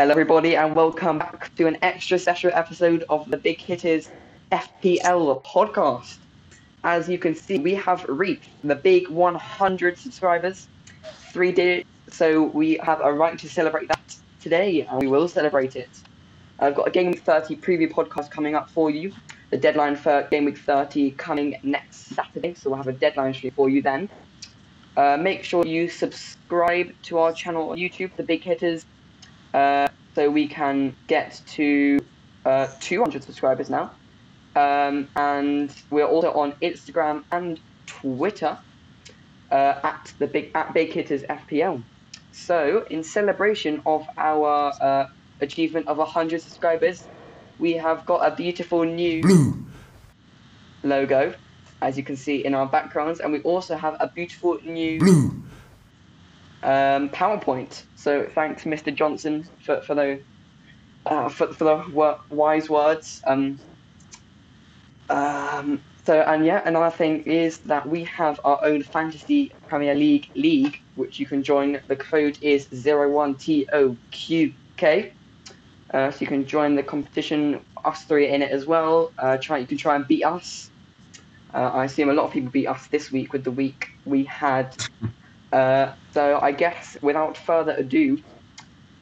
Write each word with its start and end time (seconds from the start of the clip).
Hello, 0.00 0.12
everybody, 0.12 0.56
and 0.56 0.74
welcome 0.74 1.18
back 1.18 1.54
to 1.56 1.66
an 1.66 1.76
extra 1.82 2.18
special 2.18 2.50
episode 2.54 3.04
of 3.10 3.30
the 3.30 3.36
Big 3.36 3.60
Hitters 3.60 4.08
FPL 4.50 5.44
podcast. 5.44 6.16
As 6.82 7.06
you 7.06 7.18
can 7.18 7.34
see, 7.34 7.58
we 7.58 7.74
have 7.74 8.06
reached 8.08 8.48
the 8.64 8.74
big 8.74 9.10
100 9.10 9.98
subscribers, 9.98 10.68
three 11.34 11.52
digits, 11.52 11.86
so 12.08 12.44
we 12.44 12.78
have 12.82 13.02
a 13.02 13.12
right 13.12 13.38
to 13.40 13.46
celebrate 13.46 13.88
that 13.88 14.16
today, 14.40 14.86
and 14.88 15.02
we 15.02 15.06
will 15.06 15.28
celebrate 15.28 15.76
it. 15.76 15.90
I've 16.60 16.74
got 16.74 16.88
a 16.88 16.90
Game 16.90 17.08
Week 17.08 17.20
30 17.20 17.56
preview 17.56 17.90
podcast 17.90 18.30
coming 18.30 18.54
up 18.54 18.70
for 18.70 18.88
you. 18.88 19.12
The 19.50 19.58
deadline 19.58 19.96
for 19.96 20.26
Game 20.30 20.46
Week 20.46 20.56
30 20.56 21.10
coming 21.10 21.56
next 21.62 22.06
Saturday, 22.14 22.54
so 22.54 22.70
we'll 22.70 22.78
have 22.78 22.88
a 22.88 22.94
deadline 22.94 23.34
stream 23.34 23.52
for 23.54 23.68
you 23.68 23.82
then. 23.82 24.08
Uh, 24.96 25.18
make 25.20 25.44
sure 25.44 25.66
you 25.66 25.90
subscribe 25.90 26.90
to 27.02 27.18
our 27.18 27.34
channel 27.34 27.68
on 27.68 27.76
YouTube, 27.76 28.16
The 28.16 28.22
Big 28.22 28.42
Hitters, 28.42 28.86
uh, 29.54 29.88
so 30.14 30.30
we 30.30 30.46
can 30.48 30.94
get 31.06 31.40
to 31.46 32.00
uh, 32.44 32.66
200 32.80 33.22
subscribers 33.22 33.70
now. 33.70 33.90
Um, 34.56 35.08
and 35.16 35.74
we're 35.90 36.06
also 36.06 36.32
on 36.32 36.52
Instagram 36.60 37.24
and 37.30 37.60
Twitter 37.86 38.58
uh, 39.50 39.54
at 39.82 40.12
the 40.18 40.26
big 40.26 40.50
at 40.54 40.74
Big 40.74 40.92
Hitters 40.92 41.22
FPL. 41.22 41.82
So 42.32 42.84
in 42.90 43.02
celebration 43.02 43.82
of 43.86 44.06
our 44.16 44.72
uh, 44.80 45.06
achievement 45.40 45.88
of 45.88 45.98
100 45.98 46.40
subscribers, 46.40 47.06
we 47.58 47.74
have 47.74 48.06
got 48.06 48.26
a 48.26 48.34
beautiful 48.34 48.84
new 48.84 49.20
Blue. 49.20 49.64
logo, 50.82 51.34
as 51.82 51.96
you 51.96 52.02
can 52.02 52.16
see 52.16 52.44
in 52.44 52.54
our 52.54 52.66
backgrounds, 52.66 53.20
and 53.20 53.32
we 53.32 53.40
also 53.42 53.76
have 53.76 53.96
a 54.00 54.08
beautiful 54.08 54.58
new 54.64 54.98
Blue. 54.98 55.39
Um, 56.62 57.08
PowerPoint. 57.10 57.82
So 57.96 58.28
thanks, 58.34 58.64
Mr. 58.64 58.94
Johnson, 58.94 59.48
for 59.64 59.80
for 59.82 59.94
the 59.94 60.20
uh, 61.06 61.28
for, 61.28 61.52
for 61.52 61.64
the 61.64 62.18
wise 62.30 62.68
words. 62.68 63.22
Um, 63.26 63.58
um, 65.08 65.80
so 66.04 66.20
and 66.20 66.44
yeah, 66.44 66.62
another 66.64 66.94
thing 66.94 67.22
is 67.22 67.58
that 67.58 67.88
we 67.88 68.04
have 68.04 68.40
our 68.44 68.62
own 68.64 68.82
fantasy 68.82 69.52
Premier 69.68 69.94
League 69.94 70.28
league, 70.34 70.78
which 70.96 71.18
you 71.18 71.26
can 71.26 71.42
join. 71.42 71.80
The 71.88 71.96
code 71.96 72.38
is 72.40 72.66
01TOQK. 72.66 75.12
Uh, 75.92 76.10
so 76.10 76.18
you 76.20 76.26
can 76.26 76.46
join 76.46 76.76
the 76.76 76.82
competition. 76.82 77.60
Us 77.84 78.04
three 78.04 78.28
in 78.28 78.42
it 78.42 78.50
as 78.50 78.66
well. 78.66 79.12
Uh, 79.18 79.38
try 79.38 79.58
you 79.58 79.66
can 79.66 79.78
try 79.78 79.96
and 79.96 80.06
beat 80.06 80.24
us. 80.24 80.70
Uh, 81.52 81.70
I 81.74 81.86
assume 81.86 82.10
a 82.10 82.12
lot 82.12 82.26
of 82.26 82.32
people 82.32 82.50
beat 82.50 82.66
us 82.66 82.86
this 82.88 83.10
week 83.10 83.32
with 83.32 83.42
the 83.42 83.50
week 83.50 83.88
we 84.04 84.24
had 84.24 84.76
uh, 85.52 85.92
so 86.12 86.38
I 86.40 86.52
guess 86.52 86.96
without 87.02 87.36
further 87.36 87.72
ado, 87.72 88.18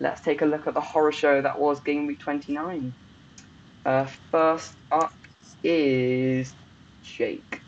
let's 0.01 0.21
take 0.21 0.43
a 0.43 0.47
look 0.47 0.67
at 0.67 0.75
the 0.75 0.81
horror 0.81 1.13
show 1.13 1.43
that 1.43 1.59
was 1.59 1.81
Game 1.81 2.07
Week 2.07 2.19
29. 2.19 2.93
Uh, 3.85 4.07
first 4.31 4.75
up 4.91 5.13
is 5.63 6.55
Jake. 7.03 7.61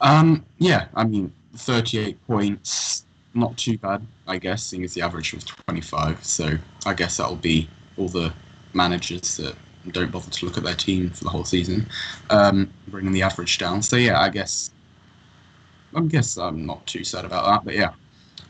Um, 0.00 0.44
yeah, 0.58 0.86
I 0.94 1.04
mean, 1.04 1.32
38 1.56 2.26
points, 2.26 3.06
not 3.32 3.56
too 3.56 3.78
bad, 3.78 4.06
I 4.26 4.38
guess, 4.38 4.64
seeing 4.64 4.84
as 4.84 4.94
the 4.94 5.02
average 5.02 5.32
was 5.32 5.44
25. 5.44 6.24
So 6.24 6.58
I 6.86 6.94
guess 6.94 7.16
that'll 7.16 7.36
be 7.36 7.68
all 7.96 8.08
the 8.08 8.32
managers 8.74 9.36
that 9.38 9.54
don't 9.92 10.10
bother 10.10 10.30
to 10.30 10.46
look 10.46 10.56
at 10.58 10.64
their 10.64 10.74
team 10.74 11.10
for 11.10 11.24
the 11.24 11.30
whole 11.30 11.44
season, 11.44 11.86
um, 12.30 12.70
bringing 12.88 13.12
the 13.12 13.22
average 13.22 13.58
down. 13.58 13.82
So 13.82 13.96
yeah, 13.96 14.20
I 14.20 14.28
guess, 14.28 14.70
I 15.94 16.00
guess 16.02 16.36
I'm 16.36 16.66
not 16.66 16.86
too 16.86 17.04
sad 17.04 17.24
about 17.24 17.44
that, 17.44 17.64
but 17.64 17.74
yeah. 17.74 17.92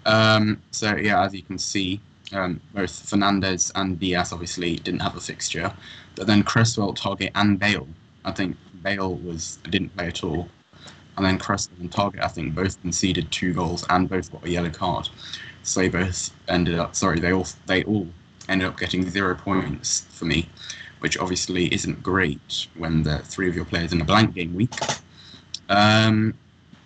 Um, 0.06 0.62
so 0.70 0.96
yeah, 0.96 1.24
as 1.24 1.34
you 1.34 1.42
can 1.42 1.58
see, 1.58 2.00
um, 2.32 2.60
both 2.74 2.90
Fernandes 2.90 3.70
and 3.74 3.98
Dias 3.98 4.32
obviously 4.32 4.76
didn't 4.76 5.00
have 5.00 5.16
a 5.16 5.20
fixture, 5.20 5.72
but 6.16 6.26
then 6.26 6.42
Cresswell, 6.42 6.94
Targett, 6.94 7.30
and 7.34 7.58
Bale. 7.58 7.88
I 8.24 8.32
think 8.32 8.56
Bale 8.82 9.14
was 9.16 9.58
didn't 9.70 9.94
play 9.96 10.08
at 10.08 10.24
all, 10.24 10.48
and 11.16 11.26
then 11.26 11.38
Cresswell 11.38 11.80
and 11.80 11.90
Targett 11.90 12.22
I 12.22 12.28
think 12.28 12.54
both 12.54 12.80
conceded 12.80 13.30
two 13.30 13.52
goals 13.52 13.84
and 13.90 14.08
both 14.08 14.32
got 14.32 14.44
a 14.44 14.50
yellow 14.50 14.70
card. 14.70 15.08
So 15.62 15.80
they 15.80 15.88
both 15.88 16.30
ended 16.48 16.78
up 16.78 16.94
sorry 16.94 17.20
they 17.20 17.32
all 17.32 17.46
they 17.66 17.84
all 17.84 18.08
ended 18.48 18.68
up 18.68 18.78
getting 18.78 19.08
zero 19.08 19.34
points 19.34 20.06
for 20.10 20.24
me, 20.24 20.48
which 21.00 21.18
obviously 21.18 21.72
isn't 21.72 22.02
great 22.02 22.68
when 22.76 23.02
the 23.02 23.18
three 23.20 23.48
of 23.48 23.56
your 23.56 23.64
players 23.64 23.92
in 23.92 24.00
a 24.00 24.04
blank 24.04 24.34
game 24.34 24.54
week. 24.54 24.74
Um, 25.68 26.34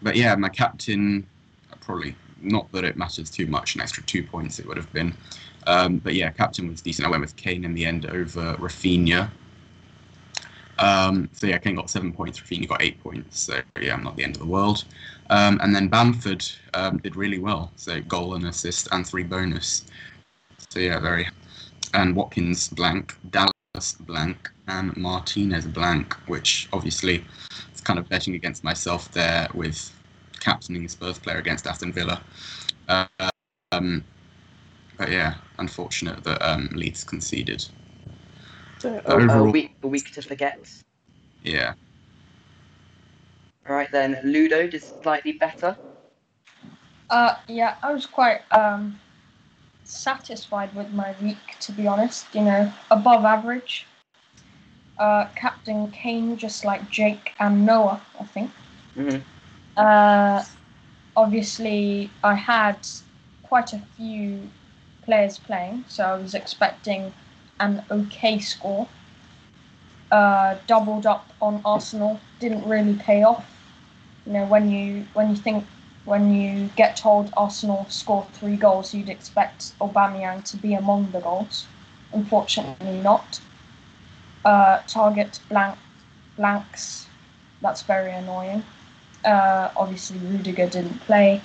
but 0.03 0.17
yeah, 0.17 0.35
my 0.37 0.49
captain 0.49 1.27
probably 1.81 2.15
not 2.43 2.71
that 2.73 2.85
it 2.85 2.97
matters 2.97 3.31
too 3.31 3.47
much. 3.47 3.75
An 3.75 3.81
extra 3.81 4.03
two 4.05 4.23
points 4.23 4.59
it 4.59 4.67
would 4.67 4.77
have 4.77 4.93
been. 4.93 5.15
Um, 5.67 5.99
but 5.99 6.15
yeah, 6.15 6.31
captain 6.31 6.69
was 6.69 6.83
decent. 6.83 7.07
I 7.07 7.11
went 7.11 7.23
with 7.23 7.35
Kane 7.37 7.65
in 7.65 7.75
the 7.75 7.85
end 7.85 8.07
over 8.07 8.55
Raphinha. 8.57 9.31
Um, 10.79 11.29
so 11.33 11.47
yeah, 11.47 11.59
Kane 11.59 11.75
got 11.75 11.91
seven 11.91 12.13
points. 12.13 12.41
Raphinha 12.41 12.69
got 12.69 12.83
eight 12.83 13.03
points. 13.03 13.41
So 13.41 13.61
yeah, 13.81 13.95
I'm 13.95 14.05
not 14.05 14.17
the 14.17 14.25
end 14.25 14.37
of 14.37 14.41
the 14.41 14.47
world. 14.47 14.85
Um, 15.31 15.59
and 15.63 15.75
then 15.75 15.89
Bamford 15.89 16.47
um, 16.75 16.99
did 16.99 17.17
really 17.17 17.39
well. 17.39 17.73
So 17.77 18.01
goal 18.03 18.35
and 18.35 18.47
assist 18.47 18.89
and 18.93 19.07
three 19.07 19.25
bonus. 19.25 19.87
So 20.69 20.79
yeah, 20.79 21.01
very. 21.01 21.29
And 21.95 22.15
Watkins 22.15 22.69
blank, 22.69 23.15
Dallas 23.31 23.95
blank, 24.01 24.51
and 24.69 24.95
Martinez 24.97 25.67
blank, 25.67 26.15
which 26.29 26.69
obviously 26.73 27.25
kind 27.81 27.99
of 27.99 28.09
betting 28.09 28.35
against 28.35 28.65
myself 28.65 29.11
there 29.13 29.49
with 29.55 29.93
captaining 30.41 30.85
a 30.85 30.89
Spurs 30.89 31.19
player 31.19 31.39
against 31.39 31.67
Aston 31.67 31.93
Villa. 31.93 32.23
Uh, 32.89 33.07
um, 33.73 34.05
but 34.97 35.11
yeah, 35.11 35.35
unfortunate 35.59 36.23
that 36.25 36.41
um, 36.43 36.69
Leeds 36.75 37.05
conceded. 37.05 37.67
So, 38.79 38.97
Uh, 39.07 39.13
overall- 39.15 39.49
a, 39.49 39.51
week, 39.51 39.75
a 39.83 39.89
week 39.89 40.13
to 40.13 40.23
forget. 40.23 40.71
Yeah. 41.43 41.75
All 43.69 43.75
right 43.77 43.91
then, 43.93 44.19
Ludo 44.25 44.67
just 44.69 45.03
slightly 45.03 45.33
better. 45.33 45.77
Uh, 47.11 47.37
yeah, 47.49 47.77
I 47.83 47.93
was 47.93 48.07
quite 48.07 48.41
um, 48.53 49.01
satisfied 49.85 50.75
with 50.75 50.91
my 50.93 51.15
week, 51.23 51.59
to 51.61 51.73
be 51.73 51.87
honest. 51.87 52.27
You 52.35 52.43
know, 52.43 52.73
above 52.91 53.25
average. 53.25 53.88
Uh, 54.99 55.27
Captain 55.37 55.91
Kane, 55.93 56.37
just 56.37 56.65
like 56.65 56.91
Jake 56.91 57.33
and 57.39 57.65
Noah, 57.65 58.01
I 58.19 58.25
think. 58.25 58.51
Mhm. 58.97 59.23
Uh, 59.77 60.45
obviously, 61.17 62.11
I 62.25 62.35
had 62.35 62.79
quite 63.45 63.73
a 63.73 63.79
few 63.97 64.51
players 65.03 65.39
playing, 65.39 65.85
so 65.89 66.05
I 66.05 66.15
was 66.17 66.35
expecting 66.35 67.15
an 67.61 67.85
okay 67.91 68.39
score. 68.41 68.89
Uh, 70.11 70.57
doubled 70.67 71.07
up 71.07 71.33
on 71.41 71.61
Arsenal, 71.65 72.19
didn't 72.41 72.67
really 72.67 72.95
pay 72.95 73.23
off. 73.23 73.45
You 74.27 74.33
know, 74.33 74.47
when 74.47 74.71
you 74.71 75.07
when 75.15 75.31
you 75.31 75.37
think 75.37 75.67
when 76.05 76.35
you 76.35 76.71
get 76.77 76.97
told 76.97 77.31
Arsenal 77.37 77.87
scored 77.89 78.29
three 78.33 78.57
goals, 78.57 78.95
you'd 78.95 79.11
expect 79.11 79.79
Aubameyang 79.81 80.43
to 80.51 80.57
be 80.57 80.75
among 80.75 81.11
the 81.13 81.21
goals. 81.21 81.67
Unfortunately, 82.13 83.01
not. 83.03 83.41
Uh, 84.45 84.79
Targett 84.87 85.41
blank 85.49 85.79
blanks. 86.37 87.07
That's 87.61 87.83
very 87.83 88.13
annoying. 88.13 88.65
Uh, 89.25 89.71
obviously, 89.77 90.19
Rudiger 90.19 90.69
didn't 90.69 91.01
play. 91.01 91.41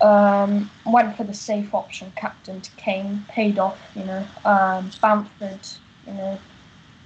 Um, 0.00 0.70
went 0.86 1.16
for 1.16 1.24
the 1.24 1.34
safe 1.34 1.74
option, 1.74 2.12
captain 2.16 2.60
to 2.60 2.70
Kane, 2.72 3.24
paid 3.28 3.58
off. 3.58 3.78
You 3.94 4.04
know, 4.04 4.26
um, 4.44 4.90
Bamford. 5.00 5.60
You 6.06 6.14
know, 6.14 6.38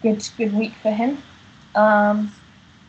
good 0.03 0.29
good 0.37 0.53
week 0.55 0.75
for 0.83 0.91
him. 0.91 1.23
Um, 1.75 2.33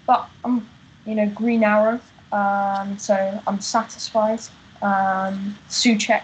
but 0.07 0.29
um, 0.43 0.67
you 1.05 1.15
know, 1.15 1.29
Green 1.29 1.63
Arrow. 1.63 1.99
Um, 2.31 2.97
so 2.97 3.41
I'm 3.45 3.61
satisfied. 3.61 4.39
Um, 4.81 5.57
Souček 5.69 6.23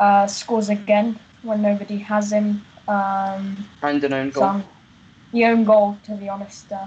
uh, 0.00 0.26
scores 0.26 0.68
again 0.68 1.18
when 1.42 1.62
nobody 1.62 1.98
has 1.98 2.32
him. 2.32 2.64
Um, 2.88 3.68
And 3.82 4.02
an 4.04 4.12
own 4.12 4.30
goal. 4.30 4.64
The 5.34 5.46
own 5.46 5.64
goal, 5.64 5.98
to 6.04 6.12
be 6.14 6.28
honest, 6.28 6.70
uh, 6.70 6.86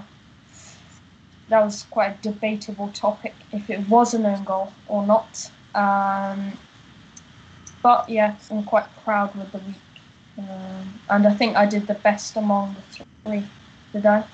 that 1.50 1.62
was 1.62 1.82
quite 1.90 2.12
a 2.18 2.22
debatable 2.22 2.88
topic 2.94 3.34
if 3.52 3.68
it 3.68 3.86
was 3.90 4.14
an 4.14 4.24
own 4.24 4.42
goal 4.44 4.72
or 4.86 5.06
not. 5.06 5.50
Um, 5.74 6.58
but 7.82 8.08
yeah, 8.08 8.36
I'm 8.50 8.64
quite 8.64 8.86
proud 9.04 9.34
with 9.34 9.52
the 9.52 9.58
week. 9.58 9.76
Um, 10.38 11.00
and 11.10 11.26
I 11.26 11.34
think 11.34 11.56
I 11.56 11.66
did 11.66 11.86
the 11.86 11.94
best 11.94 12.36
among 12.36 12.74
the 12.74 13.04
three. 13.26 13.44
Did 13.92 14.06
I? 14.06 14.24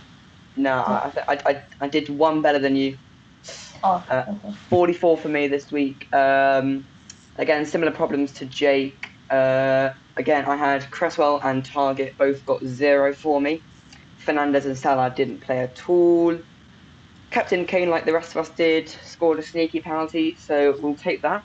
No, 0.57 0.75
I, 0.75 1.13
I, 1.27 1.39
I, 1.47 1.63
I 1.81 1.89
did 1.89 2.09
one 2.09 2.41
better 2.41 2.61
than 2.61 2.77
you. 2.77 2.97
Oh, 3.83 4.05
Uh, 4.09 4.27
okay. 4.29 4.57
44 4.71 5.19
for 5.19 5.29
me 5.29 5.49
this 5.49 5.73
week. 5.73 6.07
Um, 6.15 6.87
again, 7.35 7.67
similar 7.67 7.91
problems 7.91 8.31
to 8.35 8.47
Jake. 8.47 9.09
Uh, 9.29 9.91
again, 10.17 10.45
I 10.45 10.55
had 10.55 10.89
Cresswell 10.93 11.41
and 11.43 11.65
Targett 11.65 12.17
both 12.17 12.45
got 12.45 12.65
zero 12.65 13.13
for 13.13 13.41
me. 13.41 13.65
Fernandes 14.27 14.67
and 14.67 14.79
Salah 14.79 15.13
didn't 15.15 15.43
play 15.43 15.61
at 15.61 15.79
all. 15.89 16.39
Captain 17.31 17.67
Kane, 17.67 17.91
like 17.91 18.07
the 18.07 18.13
rest 18.15 18.37
of 18.37 18.43
us 18.47 18.55
did, 18.57 18.89
scored 18.89 19.39
a 19.39 19.43
sneaky 19.43 19.81
penalty, 19.81 20.37
so 20.41 20.77
we'll 20.81 20.97
take 20.97 21.23
that. 21.23 21.43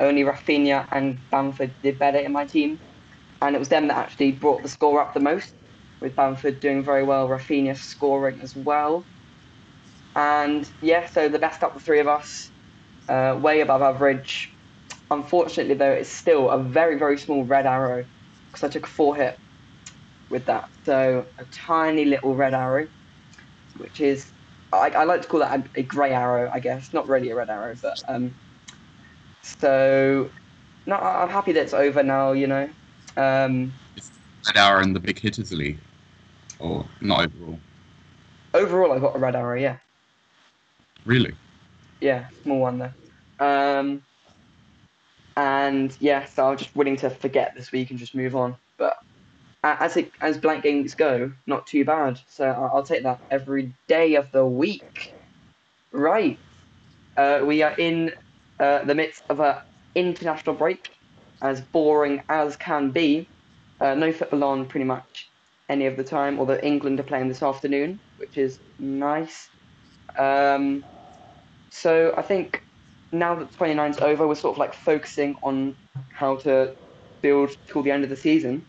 only 0.00 0.22
Raphinha 0.24 0.88
and 0.90 1.20
Bamford 1.30 1.76
did 1.82 1.98
better 1.98 2.18
in 2.18 2.32
my 2.32 2.46
team, 2.46 2.80
and 3.42 3.56
it 3.56 3.58
was 3.58 3.70
them 3.70 3.88
that 3.88 3.98
actually 3.98 4.32
brought 4.32 4.62
the 4.62 4.68
score 4.68 5.00
up 5.00 5.14
the 5.14 5.20
most, 5.20 5.54
with 6.00 6.16
Bamford 6.16 6.60
doing 6.60 6.84
very 6.84 7.04
well, 7.04 7.28
Raphinha 7.28 7.76
scoring 7.76 8.40
as 8.42 8.54
well. 8.56 9.08
And 10.16 10.70
yeah, 10.80 11.06
so 11.06 11.28
the 11.28 11.38
best 11.38 11.62
of 11.64 11.74
the 11.74 11.80
three 11.80 12.00
of 12.00 12.08
us, 12.08 12.50
uh, 13.08 13.38
way 13.40 13.60
above 13.60 13.82
average. 13.82 14.50
Unfortunately, 15.10 15.74
though, 15.74 15.92
it's 15.92 16.10
still 16.10 16.50
a 16.50 16.62
very, 16.62 16.98
very 16.98 17.18
small 17.18 17.44
red 17.44 17.66
arrow 17.66 18.06
because 18.52 18.64
I 18.64 18.70
took 18.72 18.86
a 18.86 18.90
four 18.90 19.16
hit 19.16 19.38
with 20.30 20.46
that. 20.46 20.68
So 20.84 21.26
a 21.38 21.44
tiny 21.46 22.04
little 22.04 22.34
red 22.34 22.54
arrow, 22.54 22.88
which 23.78 24.00
is, 24.00 24.32
I, 24.72 24.90
I 24.90 25.04
like 25.04 25.22
to 25.22 25.28
call 25.28 25.40
that 25.40 25.58
a, 25.58 25.80
a 25.80 25.82
grey 25.82 26.12
arrow, 26.12 26.50
I 26.52 26.60
guess. 26.60 26.92
Not 26.92 27.08
really 27.08 27.30
a 27.30 27.34
red 27.36 27.50
arrow, 27.50 27.74
but 27.82 27.94
um. 28.08 28.34
So, 29.60 30.28
no, 30.86 30.96
I'm 30.96 31.28
happy 31.28 31.52
that 31.52 31.62
it's 31.62 31.74
over 31.74 32.02
now. 32.02 32.32
You 32.32 32.48
know, 32.48 32.68
um, 33.16 33.72
Red 34.46 34.56
Arrow 34.56 34.82
in 34.82 34.92
the 34.92 35.00
Big 35.00 35.18
Hitters 35.18 35.52
League, 35.52 35.78
or 36.58 36.84
not 37.00 37.26
overall. 37.26 37.58
overall 38.54 38.92
I 38.92 38.98
got 38.98 39.16
a 39.16 39.18
red 39.18 39.36
arrow. 39.36 39.58
Yeah. 39.58 39.76
Really? 41.04 41.32
Yeah, 42.00 42.26
small 42.42 42.60
one 42.60 42.78
there. 42.78 42.94
Um, 43.38 44.02
and 45.36 45.96
yeah, 46.00 46.24
so 46.24 46.50
I'm 46.50 46.56
just 46.56 46.74
willing 46.74 46.96
to 46.98 47.10
forget 47.10 47.54
this 47.56 47.72
week 47.72 47.90
and 47.90 47.98
just 47.98 48.14
move 48.14 48.34
on. 48.34 48.56
But 48.78 48.96
as 49.80 49.96
it 49.96 50.12
as 50.20 50.38
blank 50.38 50.62
games 50.62 50.94
go, 50.94 51.32
not 51.46 51.66
too 51.66 51.84
bad. 51.84 52.20
So 52.28 52.46
I'll 52.46 52.82
take 52.82 53.02
that 53.04 53.20
every 53.30 53.72
day 53.88 54.14
of 54.14 54.30
the 54.32 54.44
week. 54.44 55.14
Right. 55.92 56.38
Uh, 57.16 57.40
we 57.44 57.62
are 57.62 57.74
in 57.78 58.12
uh, 58.60 58.84
the 58.84 58.94
midst 58.94 59.22
of 59.28 59.40
a 59.40 59.64
international 59.94 60.54
break, 60.54 60.90
as 61.42 61.60
boring 61.60 62.22
as 62.28 62.56
can 62.56 62.90
be. 62.90 63.28
Uh, 63.80 63.94
no 63.94 64.12
football 64.12 64.44
on 64.44 64.66
pretty 64.66 64.84
much 64.84 65.30
any 65.68 65.86
of 65.86 65.96
the 65.96 66.04
time, 66.04 66.38
although 66.38 66.58
England 66.62 67.00
are 67.00 67.04
playing 67.04 67.28
this 67.28 67.42
afternoon, 67.42 67.98
which 68.18 68.38
is 68.38 68.58
nice. 68.78 69.48
Um, 70.18 70.84
so 71.70 72.14
I 72.16 72.22
think 72.22 72.62
now 73.12 73.34
that 73.34 73.52
29 73.52 73.90
is 73.90 73.98
over, 73.98 74.26
we're 74.26 74.34
sort 74.34 74.54
of 74.54 74.58
like 74.58 74.74
focusing 74.74 75.36
on 75.42 75.76
how 76.12 76.36
to 76.36 76.74
build 77.22 77.50
till 77.66 77.82
the 77.82 77.90
end 77.90 78.04
of 78.04 78.10
the 78.10 78.16
season. 78.16 78.64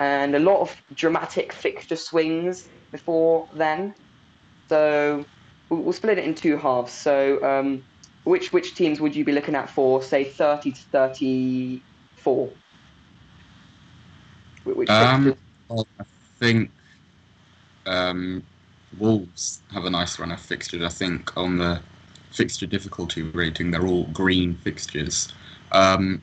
And 0.00 0.34
a 0.34 0.38
lot 0.38 0.60
of 0.60 0.74
dramatic 0.94 1.52
fixture 1.52 1.94
swings 1.94 2.70
before 2.90 3.46
then. 3.52 3.94
So 4.70 5.26
we'll, 5.68 5.92
split 5.92 6.16
it 6.16 6.24
in 6.24 6.34
two 6.34 6.56
halves. 6.56 6.90
So 6.90 7.44
um, 7.44 7.84
which 8.24 8.50
which 8.50 8.74
teams 8.74 8.98
would 8.98 9.14
you 9.14 9.26
be 9.26 9.32
looking 9.32 9.54
at 9.54 9.68
for, 9.68 10.02
say, 10.02 10.24
30 10.24 10.72
to 10.72 10.80
34? 10.80 12.48
Which 14.64 14.88
Um. 14.88 15.36
I 15.70 15.84
think 16.38 16.70
um, 17.84 18.42
Wolves 18.98 19.60
have 19.70 19.84
a 19.84 19.90
nice 19.90 20.18
run 20.18 20.32
of 20.32 20.40
fixtures. 20.40 20.82
I 20.82 20.88
think 20.88 21.36
on 21.36 21.58
the 21.58 21.78
fixture 22.30 22.66
difficulty 22.66 23.22
rating, 23.22 23.70
they're 23.70 23.86
all 23.86 24.04
green 24.04 24.54
fixtures. 24.54 25.28
Um, 25.72 26.22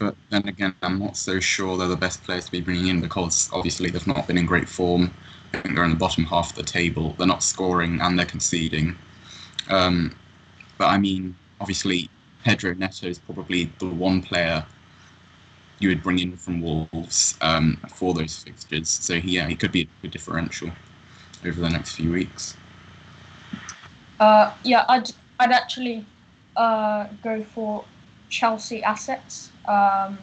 but 0.00 0.16
then 0.30 0.48
again, 0.48 0.74
I'm 0.82 0.98
not 0.98 1.16
so 1.16 1.38
sure 1.38 1.76
they're 1.76 1.86
the 1.86 1.94
best 1.94 2.24
players 2.24 2.46
to 2.46 2.50
be 2.50 2.62
bringing 2.62 2.88
in 2.88 3.00
because 3.02 3.50
obviously 3.52 3.90
they've 3.90 4.06
not 4.06 4.26
been 4.26 4.38
in 4.38 4.46
great 4.46 4.68
form. 4.68 5.12
I 5.52 5.58
think 5.58 5.74
they're 5.74 5.84
in 5.84 5.90
the 5.90 5.96
bottom 5.96 6.24
half 6.24 6.50
of 6.50 6.56
the 6.56 6.62
table. 6.62 7.14
They're 7.18 7.26
not 7.26 7.42
scoring 7.42 8.00
and 8.00 8.18
they're 8.18 8.26
conceding. 8.26 8.96
Um, 9.68 10.16
but 10.78 10.86
I 10.86 10.96
mean, 10.96 11.36
obviously, 11.60 12.08
Pedro 12.42 12.72
Neto 12.72 13.08
is 13.08 13.18
probably 13.18 13.70
the 13.78 13.88
one 13.88 14.22
player 14.22 14.64
you 15.80 15.90
would 15.90 16.02
bring 16.02 16.18
in 16.18 16.34
from 16.34 16.62
Wolves 16.62 17.36
um, 17.42 17.78
for 17.94 18.14
those 18.14 18.38
fixtures. 18.38 18.88
So 18.88 19.14
yeah, 19.14 19.48
he 19.48 19.54
could 19.54 19.72
be 19.72 19.86
a 20.02 20.08
differential 20.08 20.70
over 21.44 21.60
the 21.60 21.68
next 21.68 21.96
few 21.96 22.10
weeks. 22.10 22.56
Uh, 24.18 24.54
yeah, 24.64 24.86
I'd 24.88 25.10
I'd 25.38 25.52
actually 25.52 26.06
uh, 26.56 27.06
go 27.22 27.42
for 27.42 27.84
Chelsea 28.30 28.82
assets 28.82 29.50
um, 29.68 30.18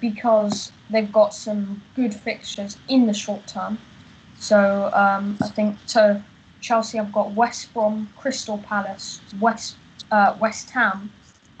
because 0.00 0.72
they've 0.90 1.12
got 1.12 1.34
some 1.34 1.82
good 1.96 2.14
fixtures 2.14 2.78
in 2.88 3.06
the 3.06 3.14
short 3.14 3.46
term. 3.46 3.78
So 4.38 4.90
um, 4.94 5.38
I 5.42 5.48
think 5.48 5.84
to 5.88 6.22
Chelsea, 6.60 6.98
I've 6.98 7.12
got 7.12 7.32
West 7.32 7.72
Brom, 7.74 8.08
Crystal 8.16 8.58
Palace, 8.58 9.20
West 9.40 9.76
uh, 10.10 10.36
West 10.40 10.70
Ham, 10.70 11.10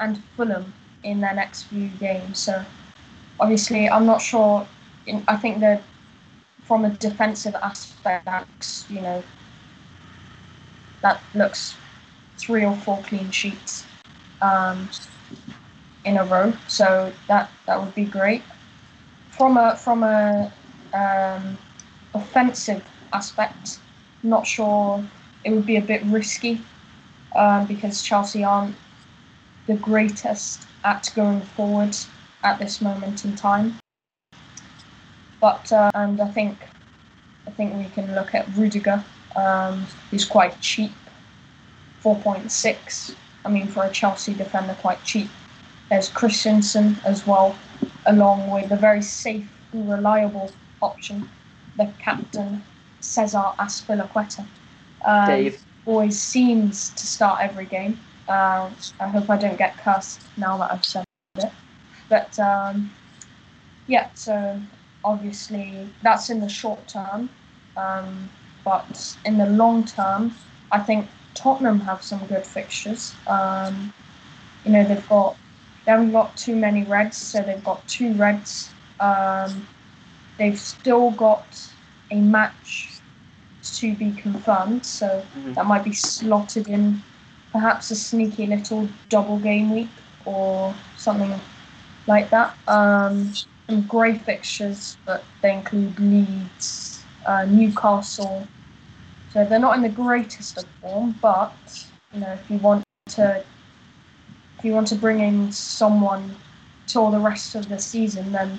and 0.00 0.22
Fulham 0.36 0.72
in 1.02 1.20
their 1.20 1.34
next 1.34 1.64
few 1.64 1.88
games. 1.88 2.38
So 2.38 2.64
obviously, 3.40 3.88
I'm 3.88 4.06
not 4.06 4.22
sure. 4.22 4.66
In, 5.06 5.24
I 5.26 5.36
think 5.36 5.60
that 5.60 5.82
from 6.64 6.84
a 6.84 6.90
defensive 6.90 7.56
aspect, 7.62 8.84
you 8.88 9.00
know 9.00 9.24
that 11.00 11.22
looks 11.34 11.76
three 12.36 12.64
or 12.64 12.76
four 12.76 13.02
clean 13.06 13.30
sheets 13.30 13.86
um, 14.42 14.88
in 16.08 16.16
a 16.16 16.24
row. 16.24 16.52
So 16.66 17.12
that 17.28 17.50
that 17.66 17.78
would 17.80 17.94
be 17.94 18.04
great. 18.04 18.42
From 19.30 19.56
a 19.56 19.76
from 19.76 20.02
a 20.02 20.50
um, 20.94 21.58
offensive 22.14 22.82
aspect, 23.12 23.78
not 24.22 24.46
sure 24.46 25.04
it 25.44 25.50
would 25.52 25.66
be 25.66 25.76
a 25.76 25.82
bit 25.92 26.02
risky 26.04 26.60
um, 27.36 27.66
because 27.66 28.02
Chelsea 28.02 28.42
aren't 28.42 28.74
the 29.66 29.74
greatest 29.74 30.66
at 30.82 31.10
going 31.14 31.40
forward 31.40 31.94
at 32.42 32.58
this 32.58 32.80
moment 32.80 33.24
in 33.24 33.36
time. 33.36 33.78
But 35.40 35.70
uh, 35.70 35.90
and 35.94 36.20
I 36.20 36.28
think 36.28 36.56
I 37.46 37.50
think 37.50 37.74
we 37.76 37.84
can 37.90 38.14
look 38.14 38.34
at 38.34 38.48
Rudiger 38.56 39.04
um, 39.36 39.86
who's 40.10 40.24
quite 40.24 40.60
cheap, 40.60 40.92
4.6. 42.02 43.14
I 43.44 43.48
mean, 43.48 43.68
for 43.68 43.84
a 43.84 43.90
Chelsea 43.90 44.34
defender, 44.34 44.76
quite 44.80 45.02
cheap. 45.04 45.28
There's 45.90 46.08
Christensen 46.08 46.96
as 47.04 47.26
well, 47.26 47.58
along 48.06 48.50
with 48.50 48.70
a 48.70 48.76
very 48.76 49.02
safe 49.02 49.50
and 49.72 49.90
reliable 49.90 50.50
option, 50.82 51.28
the 51.76 51.90
captain 51.98 52.62
Cesar 53.00 53.52
Azpilicueta. 53.58 54.44
Um, 55.04 55.26
Dave. 55.26 55.64
always 55.86 56.20
seems 56.20 56.90
to 56.90 57.06
start 57.06 57.40
every 57.40 57.64
game. 57.66 57.98
Uh, 58.28 58.70
I 59.00 59.08
hope 59.08 59.30
I 59.30 59.36
don't 59.36 59.56
get 59.56 59.78
cursed 59.78 60.20
now 60.36 60.58
that 60.58 60.70
I've 60.70 60.84
said 60.84 61.04
it. 61.36 61.50
But 62.08 62.38
um, 62.38 62.92
yeah, 63.86 64.08
so 64.14 64.60
obviously 65.04 65.88
that's 66.02 66.28
in 66.30 66.40
the 66.40 66.48
short 66.48 66.86
term. 66.88 67.30
Um, 67.76 68.28
but 68.64 69.16
in 69.24 69.38
the 69.38 69.46
long 69.46 69.84
term, 69.84 70.34
I 70.70 70.80
think 70.80 71.08
Tottenham 71.34 71.80
have 71.80 72.02
some 72.02 72.26
good 72.26 72.44
fixtures. 72.44 73.14
Um, 73.26 73.92
you 74.64 74.72
know, 74.72 74.84
they've 74.84 75.08
got 75.08 75.36
they 75.88 75.92
haven't 75.92 76.12
got 76.12 76.36
too 76.36 76.54
many 76.54 76.82
reds, 76.82 77.16
so 77.16 77.40
they've 77.40 77.64
got 77.64 77.88
two 77.88 78.12
reds. 78.12 78.74
Um, 79.00 79.66
they've 80.36 80.58
still 80.60 81.12
got 81.12 81.72
a 82.10 82.20
match 82.20 83.00
to 83.62 83.94
be 83.94 84.12
confirmed, 84.12 84.84
so 84.84 85.26
Mhm. 85.34 85.54
that 85.54 85.64
might 85.64 85.84
be 85.84 85.94
slotted 85.94 86.68
in 86.68 87.02
perhaps 87.52 87.90
a 87.90 87.96
sneaky 87.96 88.46
little 88.46 88.90
double 89.08 89.38
game 89.38 89.70
week 89.70 89.88
or 90.26 90.74
something 90.98 91.40
like 92.06 92.28
that. 92.28 92.54
Um, 92.68 93.32
some 93.70 93.80
grey 93.86 94.18
fixtures, 94.18 94.98
but 95.06 95.24
they 95.40 95.54
include 95.54 95.98
Leeds, 95.98 97.02
uh, 97.24 97.46
Newcastle. 97.46 98.46
So 99.32 99.46
they're 99.46 99.58
not 99.58 99.76
in 99.76 99.82
the 99.82 99.88
greatest 99.88 100.58
of 100.58 100.66
form, 100.82 101.18
but 101.22 101.56
you 102.12 102.20
know 102.20 102.32
if 102.32 102.50
you 102.50 102.58
want 102.58 102.84
to 103.16 103.42
if 104.58 104.64
you 104.64 104.72
want 104.72 104.88
to 104.88 104.96
bring 104.96 105.20
in 105.20 105.52
someone 105.52 106.34
till 106.86 107.10
the 107.10 107.18
rest 107.18 107.54
of 107.54 107.68
the 107.68 107.78
season, 107.78 108.32
then 108.32 108.58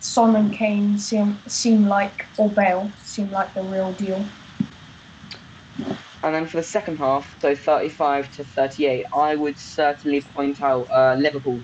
Son 0.00 0.34
and 0.34 0.52
Kane 0.52 0.98
seem 0.98 1.38
seem 1.46 1.86
like 1.86 2.26
or 2.38 2.48
Bale 2.48 2.90
seem 2.98 3.30
like 3.30 3.54
the 3.54 3.62
real 3.62 3.92
deal. 3.92 4.24
And 6.22 6.34
then 6.34 6.46
for 6.46 6.56
the 6.56 6.62
second 6.64 6.98
half, 6.98 7.36
so 7.40 7.54
35 7.54 8.30
to 8.32 8.44
38, 8.44 9.06
I 9.14 9.36
would 9.36 9.56
certainly 9.56 10.20
point 10.20 10.60
out 10.60 10.88
uh, 10.92 11.14
Liverpool. 11.14 11.62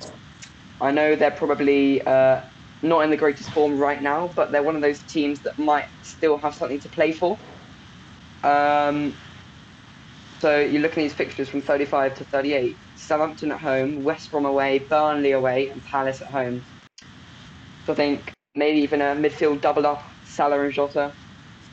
I 0.81 0.93
know 0.93 1.17
they're 1.17 1.33
probably 1.33 2.01
uh, 2.07 2.43
not 2.83 3.01
in 3.01 3.11
the 3.11 3.17
greatest 3.17 3.51
form 3.51 3.77
right 3.77 4.01
now, 4.01 4.31
but 4.37 4.53
they're 4.53 4.63
one 4.63 4.77
of 4.77 4.83
those 4.83 5.03
teams 5.03 5.41
that 5.41 5.59
might 5.59 5.87
still 6.03 6.39
have 6.39 6.55
something 6.55 6.81
to 6.81 6.89
play 6.89 7.11
for. 7.13 7.39
Um, 8.45 9.17
so 10.45 10.61
you're 10.61 10.83
looking 10.83 11.03
at 11.03 11.07
these 11.07 11.15
fixtures 11.15 11.49
from 11.49 11.63
35 11.63 12.19
to 12.19 12.25
38. 12.25 12.77
Southampton 12.97 13.51
at 13.51 13.59
home, 13.61 14.05
West 14.05 14.31
Brom 14.31 14.45
away, 14.45 14.79
Burnley 14.79 15.31
away, 15.31 15.71
and 15.71 15.83
Palace 15.87 16.21
at 16.21 16.27
home. 16.29 16.63
So 17.87 17.95
I 17.95 17.97
think 17.97 18.31
maybe 18.55 18.79
even 18.81 19.01
a 19.01 19.17
midfield 19.17 19.63
double 19.63 19.87
up, 19.87 20.03
Salah 20.27 20.61
and 20.61 20.71
Jota 20.71 21.13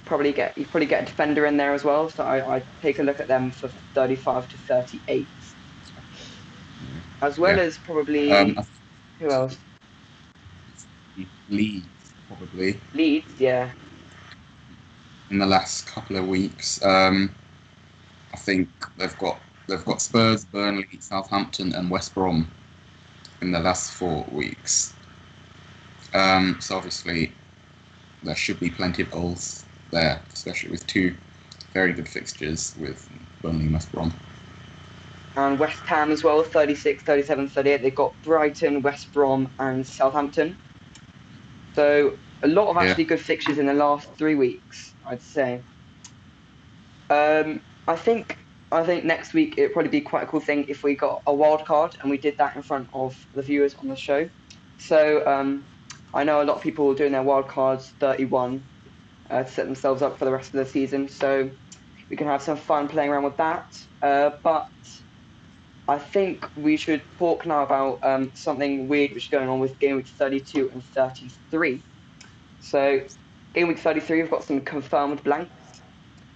probably 0.05 0.31
get 0.31 0.57
you 0.57 0.63
probably 0.63 0.85
get 0.85 1.03
a 1.03 1.05
defender 1.05 1.45
in 1.45 1.57
there 1.57 1.73
as 1.73 1.83
well. 1.83 2.09
So 2.09 2.23
I 2.23 2.55
I 2.55 2.63
take 2.81 2.99
a 2.99 3.03
look 3.03 3.19
at 3.19 3.27
them 3.27 3.51
for 3.51 3.67
35 3.93 4.47
to 4.49 4.57
38. 4.57 5.27
as 7.21 7.37
well 7.37 7.57
Yeah. 7.57 7.63
as 7.63 7.77
probably 7.77 8.31
Um, 8.31 8.57
who 9.19 9.31
else? 9.31 9.57
Leeds 11.49 11.87
probably 12.29 12.79
Leeds, 12.93 13.33
yeah. 13.37 13.69
in 15.29 15.39
the 15.39 15.45
last 15.45 15.87
couple 15.87 16.15
of 16.15 16.25
weeks. 16.25 16.81
Um, 16.85 17.35
I 18.33 18.37
think 18.37 18.69
they've 18.97 19.17
got 19.17 19.43
they've 19.67 19.85
got 19.85 20.01
Spurs, 20.01 20.45
Burnley, 20.45 20.87
Southampton, 20.99 21.73
and 21.73 21.89
West 21.91 22.13
Brom 22.15 22.53
in 23.41 23.51
the 23.51 23.59
last 23.59 23.93
four 23.93 24.27
weeks. 24.31 24.97
Um, 26.13 26.59
so 26.61 26.77
obviously, 26.77 27.37
there 28.23 28.35
should 28.35 28.59
be 28.59 28.71
plenty 28.71 29.03
of 29.03 29.11
goals 29.11 29.65
there, 29.91 30.25
especially 30.33 30.71
with 30.71 30.87
two 30.87 31.17
very 31.73 31.93
good 31.93 32.09
fixtures 32.09 32.75
with 32.77 33.09
Burnley 33.41 33.65
and 33.65 33.73
West 33.73 33.91
Brom. 33.91 34.13
And 35.35 35.59
West 35.59 35.85
Ham 35.87 36.09
as 36.11 36.23
well, 36.23 36.41
36, 36.41 37.03
37, 37.03 37.49
38. 37.49 37.81
They've 37.81 37.93
got 37.93 38.21
Brighton, 38.21 38.81
West 38.81 39.11
Brom, 39.11 39.53
and 39.59 39.85
Southampton. 39.85 40.57
So 41.75 42.17
a 42.43 42.47
lot 42.47 42.69
of 42.69 42.77
Yeah. 42.77 42.87
actually 42.87 43.05
good 43.05 43.19
fixtures 43.21 43.57
in 43.57 43.65
the 43.65 43.73
last 43.73 44.17
three 44.17 44.35
weeks, 44.35 44.95
I'd 45.05 45.21
say. 45.21 45.65
Um, 47.09 47.61
I 47.91 47.97
think 47.97 48.37
I 48.71 48.83
think 48.83 49.03
next 49.03 49.33
week 49.33 49.55
it'd 49.57 49.73
probably 49.73 49.91
be 49.91 49.99
quite 49.99 50.23
a 50.23 50.25
cool 50.25 50.39
thing 50.39 50.65
if 50.69 50.81
we 50.81 50.95
got 50.95 51.21
a 51.27 51.33
wild 51.33 51.65
card 51.65 51.97
and 51.99 52.09
we 52.09 52.17
did 52.17 52.37
that 52.37 52.55
in 52.55 52.61
front 52.61 52.87
of 52.93 53.27
the 53.35 53.41
viewers 53.41 53.75
on 53.75 53.89
the 53.89 53.97
show. 53.97 54.29
So 54.77 55.27
um, 55.27 55.65
I 56.13 56.23
know 56.23 56.41
a 56.41 56.45
lot 56.45 56.55
of 56.55 56.63
people 56.63 56.89
are 56.89 56.95
doing 56.95 57.11
their 57.11 57.21
wild 57.21 57.49
cards 57.49 57.89
31 57.99 58.63
uh, 59.29 59.43
to 59.43 59.49
set 59.49 59.65
themselves 59.65 60.01
up 60.01 60.17
for 60.17 60.23
the 60.23 60.31
rest 60.31 60.53
of 60.53 60.59
the 60.59 60.65
season. 60.65 61.09
So 61.09 61.51
we 62.09 62.15
can 62.15 62.27
have 62.27 62.41
some 62.41 62.55
fun 62.55 62.87
playing 62.87 63.09
around 63.09 63.23
with 63.23 63.35
that. 63.35 63.77
Uh, 64.01 64.31
but 64.41 64.69
I 65.89 65.97
think 65.97 66.47
we 66.55 66.77
should 66.77 67.01
talk 67.17 67.45
now 67.45 67.63
about 67.63 67.99
um, 68.03 68.31
something 68.33 68.87
weird 68.87 69.11
which 69.11 69.25
is 69.25 69.29
going 69.29 69.49
on 69.49 69.59
with 69.59 69.77
game 69.79 69.97
week 69.97 70.07
32 70.07 70.71
and 70.73 70.81
33. 70.81 71.83
So, 72.61 73.01
game 73.53 73.67
week 73.67 73.79
33, 73.79 74.21
we've 74.21 74.31
got 74.31 74.45
some 74.45 74.61
confirmed 74.61 75.23
blanks. 75.23 75.81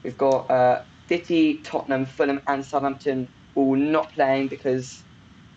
We've 0.04 0.18
got 0.18 0.52
uh, 0.52 0.82
City, 1.08 1.60
Tottenham, 1.64 2.06
Fulham, 2.06 2.42
and 2.48 2.66
Southampton 2.66 3.28
all 3.56 3.76
not 3.76 4.12
playing 4.14 4.48
because 4.48 5.04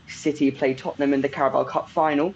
City 0.07 0.51
play 0.51 0.75
Tottenham 0.75 1.13
in 1.15 1.21
the 1.21 1.29
Carabao 1.29 1.65
Cup 1.65 1.89
final. 1.89 2.35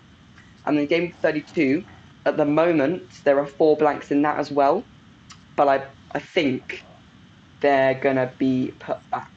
And 0.66 0.78
then 0.78 0.86
game 0.86 1.02
week 1.04 1.16
32, 1.16 1.84
at 2.24 2.36
the 2.36 2.44
moment, 2.44 3.02
there 3.24 3.38
are 3.38 3.46
four 3.46 3.76
blanks 3.76 4.10
in 4.10 4.22
that 4.22 4.38
as 4.38 4.50
well. 4.50 4.84
But 5.56 5.68
I, 5.68 5.86
I 6.14 6.18
think 6.18 6.84
they're 7.60 7.94
going 7.94 8.16
to 8.16 8.32
be 8.38 8.72
put 8.78 8.98
back. 9.10 9.30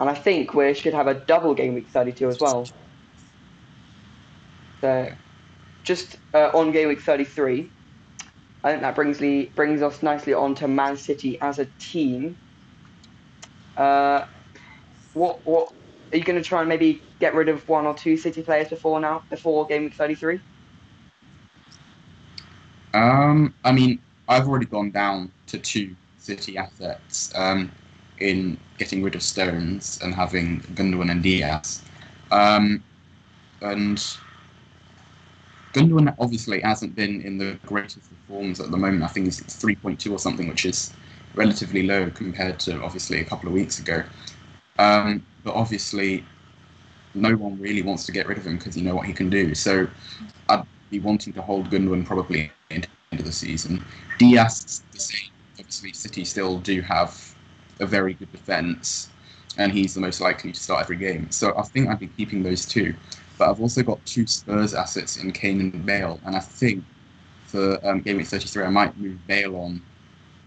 And 0.00 0.10
I 0.10 0.14
think 0.14 0.54
we 0.54 0.74
should 0.74 0.94
have 0.94 1.06
a 1.06 1.14
double 1.14 1.54
game 1.54 1.74
week 1.74 1.88
32 1.88 2.28
as 2.28 2.40
well. 2.40 2.66
So, 4.80 5.12
just 5.84 6.16
uh, 6.34 6.50
on 6.52 6.72
game 6.72 6.88
week 6.88 7.00
33, 7.00 7.70
I 8.64 8.70
think 8.70 8.82
that 8.82 8.94
brings 8.94 9.20
me 9.20 9.52
brings 9.54 9.82
us 9.82 10.02
nicely 10.02 10.34
on 10.34 10.54
to 10.56 10.68
Man 10.68 10.96
City 10.96 11.40
as 11.40 11.58
a 11.58 11.66
team. 11.78 12.36
Uh, 13.76 14.24
what 15.14 15.44
what 15.46 15.72
are 16.12 16.18
you 16.18 16.24
going 16.24 16.40
to 16.40 16.46
try 16.46 16.60
and 16.60 16.68
maybe 16.68 17.02
get 17.18 17.34
rid 17.34 17.48
of 17.48 17.68
one 17.68 17.86
or 17.86 17.94
two 17.94 18.16
City 18.16 18.42
players 18.42 18.68
before 18.68 19.00
now 19.00 19.22
before 19.30 19.66
game 19.66 19.84
week 19.84 19.94
33? 19.94 20.40
Um, 22.92 23.54
I 23.64 23.72
mean, 23.72 24.00
I've 24.28 24.46
already 24.46 24.66
gone 24.66 24.90
down 24.90 25.32
to 25.48 25.58
two 25.58 25.96
City 26.18 26.56
assets 26.56 27.32
um, 27.34 27.70
in 28.18 28.56
getting 28.78 29.02
rid 29.02 29.14
of 29.14 29.22
Stones 29.22 29.98
and 30.02 30.14
having 30.14 30.60
Gundogan 30.74 31.10
and 31.10 31.22
Dias. 31.22 31.82
Um, 32.30 32.82
and 33.60 33.98
Gundogan 35.72 36.14
obviously 36.18 36.60
hasn't 36.60 36.94
been 36.94 37.20
in 37.22 37.36
the 37.36 37.58
greatest 37.66 38.10
of 38.10 38.16
forms 38.28 38.60
at 38.60 38.70
the 38.70 38.76
moment. 38.76 39.02
I 39.02 39.08
think 39.08 39.26
it's 39.26 39.40
3.2 39.40 40.12
or 40.12 40.18
something, 40.18 40.48
which 40.48 40.64
is 40.64 40.94
relatively 41.34 41.82
low 41.82 42.10
compared 42.10 42.58
to 42.60 42.82
obviously 42.82 43.20
a 43.20 43.24
couple 43.24 43.48
of 43.48 43.54
weeks 43.54 43.78
ago. 43.78 44.02
Um, 44.78 45.26
but 45.44 45.54
obviously, 45.54 46.24
no 47.14 47.34
one 47.36 47.58
really 47.60 47.82
wants 47.82 48.06
to 48.06 48.12
get 48.12 48.26
rid 48.26 48.38
of 48.38 48.46
him 48.46 48.56
because 48.56 48.76
you 48.76 48.82
know 48.82 48.94
what 48.94 49.06
he 49.06 49.12
can 49.12 49.30
do. 49.30 49.54
So 49.54 49.86
I'd 50.48 50.64
be 50.90 51.00
wanting 51.00 51.32
to 51.34 51.42
hold 51.42 51.70
Gundogan 51.70 52.04
probably 52.04 52.50
into 52.70 52.88
the 52.88 52.94
end 53.12 53.20
of 53.20 53.26
the 53.26 53.32
season. 53.32 53.84
Dias, 54.18 54.82
the 54.92 54.98
same. 54.98 55.30
Obviously, 55.58 55.92
City 55.92 56.24
still 56.24 56.58
do 56.58 56.80
have 56.80 57.34
a 57.80 57.86
very 57.86 58.14
good 58.14 58.30
defence, 58.32 59.10
and 59.56 59.72
he's 59.72 59.94
the 59.94 60.00
most 60.00 60.20
likely 60.20 60.50
to 60.52 60.60
start 60.60 60.82
every 60.82 60.96
game. 60.96 61.30
So 61.30 61.56
I 61.56 61.62
think 61.62 61.88
I'd 61.88 62.00
be 62.00 62.08
keeping 62.08 62.42
those 62.42 62.66
two. 62.66 62.94
But 63.38 63.50
I've 63.50 63.60
also 63.60 63.82
got 63.82 64.04
two 64.04 64.26
Spurs 64.26 64.74
assets 64.74 65.16
in 65.16 65.32
Kane 65.32 65.60
and 65.60 65.86
Bale, 65.86 66.20
and 66.24 66.36
I 66.36 66.40
think 66.40 66.84
for 67.46 67.84
um, 67.86 68.00
game 68.00 68.16
week 68.16 68.26
33, 68.26 68.64
I 68.64 68.68
might 68.68 68.96
move 68.96 69.24
Bale 69.26 69.56
on. 69.56 69.80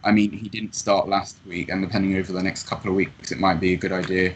I 0.07 0.11
mean, 0.13 0.31
he 0.31 0.47
didn't 0.47 0.73
start 0.73 1.09
last 1.09 1.35
week, 1.45 1.67
and 1.67 1.81
depending 1.81 2.15
over 2.15 2.31
the 2.31 2.41
next 2.41 2.65
couple 2.65 2.89
of 2.89 2.95
weeks, 2.95 3.33
it 3.33 3.39
might 3.39 3.59
be 3.59 3.73
a 3.73 3.77
good 3.77 3.91
idea. 3.91 4.35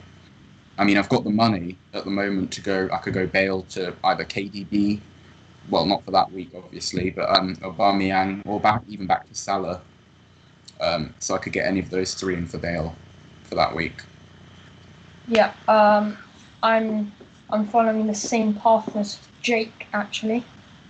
I 0.77 0.83
mean, 0.83 0.97
I've 0.97 1.07
got 1.07 1.23
the 1.23 1.29
money 1.29 1.77
at 1.93 2.03
the 2.03 2.09
moment 2.11 2.51
to 2.51 2.61
go. 2.61 2.89
I 2.91 2.97
could 2.97 3.13
go 3.13 3.25
Bale 3.25 3.61
to 3.75 3.95
either 4.03 4.25
KDB, 4.25 4.99
well, 5.69 5.85
not 5.85 6.03
for 6.03 6.11
that 6.11 6.29
week, 6.29 6.49
obviously, 6.57 7.09
but 7.11 7.29
um, 7.29 7.55
Aubameyang, 7.57 8.45
or 8.45 8.59
back 8.59 8.83
even 8.89 9.07
back 9.07 9.25
to 9.29 9.33
Salah. 9.33 9.79
Um, 10.81 11.15
so 11.19 11.35
I 11.35 11.37
could 11.37 11.53
get 11.53 11.65
any 11.65 11.79
of 11.79 11.89
those 11.89 12.15
three 12.15 12.35
in 12.35 12.47
for 12.47 12.57
Bale 12.57 12.93
for 13.43 13.55
that 13.55 13.73
week. 13.73 14.03
Yeah, 15.29 15.53
um, 15.69 16.17
I'm 16.63 17.13
I'm 17.49 17.65
following 17.65 18.07
the 18.07 18.15
same 18.15 18.55
path 18.55 18.93
as 18.97 19.19
Jake 19.41 19.87
actually. 19.93 20.43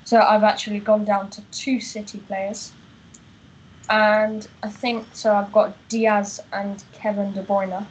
So 0.06 0.20
I've 0.20 0.44
actually 0.44 0.80
gone 0.80 1.06
down 1.06 1.30
to 1.32 1.42
two 1.52 1.80
City 1.80 2.18
players, 2.18 2.72
and 3.90 4.48
I 4.64 4.70
think 4.70 5.08
so. 5.14 5.36
I've 5.36 5.52
got 5.52 5.76
Dias 5.90 6.40
and 6.52 6.84
Kevin 6.94 7.34
De 7.34 7.44
Bruyne. 7.44 7.88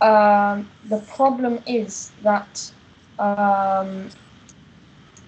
Um, 0.00 0.70
the 0.84 0.98
problem 0.98 1.62
is 1.66 2.12
that 2.22 2.72
um, 3.18 4.10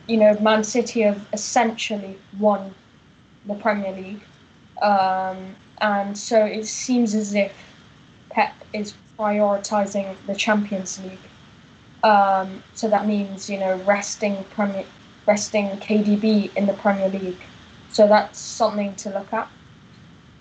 you 0.09 0.17
know 0.17 0.39
Man 0.41 0.65
City 0.65 1.01
have 1.03 1.27
essentially 1.33 2.19
won 2.39 2.75
the 3.47 3.55
Premier 3.55 3.93
League, 3.93 4.25
um, 4.83 5.57
and 5.81 6.17
so 6.17 6.45
it 6.45 6.67
seems 6.67 7.15
as 7.15 7.35
if 7.35 7.55
Pep 8.31 8.55
is 8.73 8.95
prioritizing 9.19 10.17
the 10.27 10.35
Champions 10.35 10.99
League. 10.99 11.19
Um, 12.03 12.63
so 12.75 12.89
that 12.89 13.07
means 13.07 13.49
you 13.49 13.59
know 13.59 13.77
resting 13.77 14.45
Premier, 14.51 14.87
resting 15.27 15.71
KDB 15.79 16.53
in 16.57 16.67
the 16.67 16.75
Premier 16.75 17.09
League. 17.09 17.43
So 17.89 18.09
that's 18.09 18.39
something 18.41 18.95
to 18.97 19.11
look 19.11 19.33
at. 19.33 19.51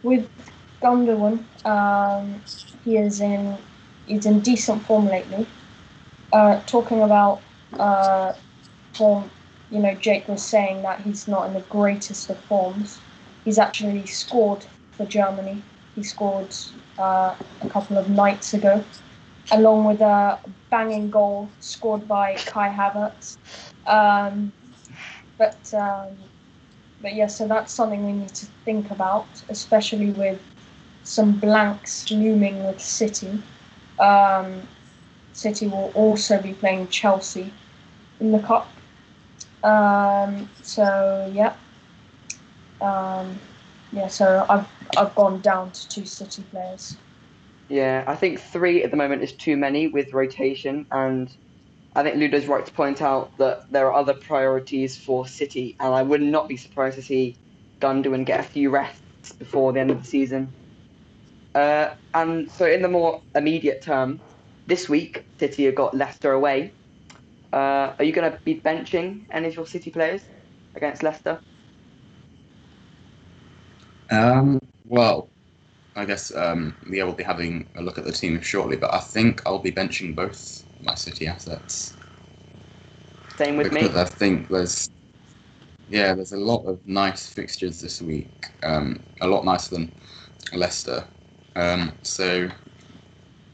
With 0.04 0.30
Gundogan, 0.82 1.46
um, 1.66 2.44
he 2.84 2.98
is 2.98 3.22
in 3.22 3.58
he's 4.06 4.26
in 4.26 4.42
decent 4.42 4.84
form 4.84 5.08
lately. 5.08 5.48
Uh, 6.32 6.62
talking 6.66 7.02
about 7.02 7.42
uh, 7.80 8.34
form, 8.94 9.30
you 9.72 9.80
know, 9.80 9.94
Jake 9.96 10.28
was 10.28 10.44
saying 10.44 10.82
that 10.84 11.02
he's 11.02 11.28
not 11.28 11.48
in 11.48 11.54
the 11.54 11.62
greatest 11.62 12.30
of 12.30 12.38
forms. 12.46 13.00
He's 13.46 13.60
actually 13.60 14.06
scored 14.08 14.66
for 14.92 15.06
Germany. 15.06 15.62
He 15.96 16.04
scored 16.04 16.54
uh, 16.98 17.36
a 17.62 17.70
couple 17.70 17.98
of 17.98 18.10
nights 18.10 18.54
ago, 18.54 18.84
along 19.52 19.86
with 19.86 20.02
a 20.02 20.40
banging 20.70 21.10
goal 21.10 21.50
scored 21.60 22.08
by 22.08 22.36
Kai 22.36 22.70
Havertz. 22.70 23.38
Um, 23.88 24.52
but 25.38 25.74
um, 25.74 26.10
but 27.04 27.14
yeah, 27.14 27.28
so 27.28 27.48
that's 27.48 27.74
something 27.74 28.06
we 28.06 28.14
need 28.14 28.34
to 28.34 28.48
think 28.64 28.90
about, 28.90 29.28
especially 29.50 30.12
with 30.12 30.42
some 31.04 31.34
blanks 31.34 32.10
looming 32.10 32.66
with 32.66 32.80
City. 32.82 33.44
Um, 34.00 34.66
City 35.34 35.68
will 35.68 35.92
also 35.94 36.42
be 36.42 36.54
playing 36.54 36.88
Chelsea 36.88 37.54
in 38.22 38.32
the 38.32 38.40
cup. 38.40 38.72
Um, 39.64 40.50
so 40.62 41.30
yeah, 41.34 41.56
um, 42.80 43.38
yeah. 43.92 44.08
So 44.08 44.46
I've 44.50 44.68
I've 44.98 45.14
gone 45.16 45.42
down 45.42 45.72
to 45.72 45.90
two 45.90 46.06
City 46.06 46.44
players. 46.52 46.96
Yeah, 47.68 48.06
I 48.08 48.16
think 48.16 48.40
three 48.40 48.84
at 48.84 48.92
the 48.92 48.98
moment 48.98 49.24
is 49.24 49.34
too 49.34 49.58
many 49.58 49.88
with 49.88 50.14
rotation, 50.14 50.86
and 50.92 51.30
I 51.96 52.02
think 52.02 52.16
Ludo's 52.16 52.48
right 52.48 52.66
to 52.66 52.72
point 52.72 53.02
out 53.02 53.38
that 53.38 53.72
there 53.72 53.88
are 53.88 53.94
other 53.94 54.14
priorities 54.14 54.98
for 54.98 55.28
City, 55.28 55.76
and 55.80 55.94
I 55.94 56.02
would 56.02 56.22
not 56.22 56.48
be 56.48 56.58
surprised 56.58 56.96
to 56.96 57.04
see 57.04 57.36
Gundogan 57.82 58.26
get 58.26 58.40
a 58.40 58.44
few 58.44 58.72
rests 58.72 59.32
before 59.38 59.74
the 59.74 59.80
end 59.80 59.92
of 59.92 60.02
the 60.02 60.08
season. 60.08 60.52
Uh, 61.54 61.94
and 62.16 62.50
so, 62.50 62.66
in 62.66 62.82
the 62.82 62.90
more 62.90 63.22
immediate 63.36 63.84
term, 63.84 64.20
this 64.66 64.90
week 64.90 65.24
City 65.40 65.66
have 65.66 65.76
got 65.76 65.96
Leicester 65.96 66.32
away. 66.32 66.74
Uh, 67.52 67.94
are 68.00 68.04
you 68.04 68.12
going 68.12 68.32
to 68.32 68.40
be 68.44 68.60
benching 68.60 69.26
any 69.32 69.48
of 69.48 69.56
your 69.56 69.68
City 69.68 69.92
players 69.92 70.22
against 70.76 71.04
Leicester? 71.04 71.40
Um, 74.10 74.60
well, 74.88 75.30
I 75.96 76.06
guess 76.06 76.36
um, 76.36 76.76
will 76.88 77.14
be 77.14 77.24
having 77.24 77.68
a 77.76 77.84
look 77.84 78.00
at 78.00 78.06
the 78.06 78.12
team 78.12 78.42
shortly, 78.42 78.78
but 78.78 78.92
I 78.92 79.00
think 79.00 79.44
I'll 79.46 79.60
be 79.60 79.72
benching 79.72 80.16
both 80.16 80.64
my 80.84 80.96
City 80.96 81.28
assets. 81.28 81.96
Same 83.38 83.58
with 83.58 83.72
me. 83.72 83.82
because 83.82 83.96
I 83.96 84.06
think 84.06 84.50
there's 84.50 84.90
yeah, 85.90 86.14
there's 86.14 86.32
a 86.32 86.38
lot 86.38 86.66
of 86.66 86.80
nice 86.88 87.28
fixtures 87.28 87.82
this 87.82 88.02
week. 88.02 88.32
Um, 88.64 89.04
a 89.22 89.28
lot 89.28 89.46
nicer 89.46 89.76
than 89.76 89.94
Leicester. 90.54 91.06
Um, 91.56 91.94
so 92.04 92.50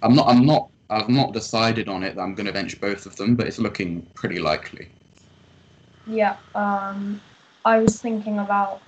I'm 0.01 0.15
not 0.15 0.27
I'm 0.27 0.45
not 0.45 0.69
I've 0.89 1.09
not 1.09 1.33
decided 1.33 1.89
on 1.89 2.03
it 2.03 2.15
that 2.15 2.21
I'm 2.21 2.35
going 2.35 2.47
to 2.47 2.53
bench 2.53 2.79
both 2.79 3.05
of 3.05 3.15
them, 3.15 3.35
but 3.35 3.47
it's 3.47 3.59
looking 3.59 4.07
pretty 4.15 4.39
likely. 4.39 4.89
Yeah, 6.07 6.37
um, 6.55 7.21
I 7.65 7.79
was 7.79 8.01
thinking 8.01 8.39
about. 8.39 8.81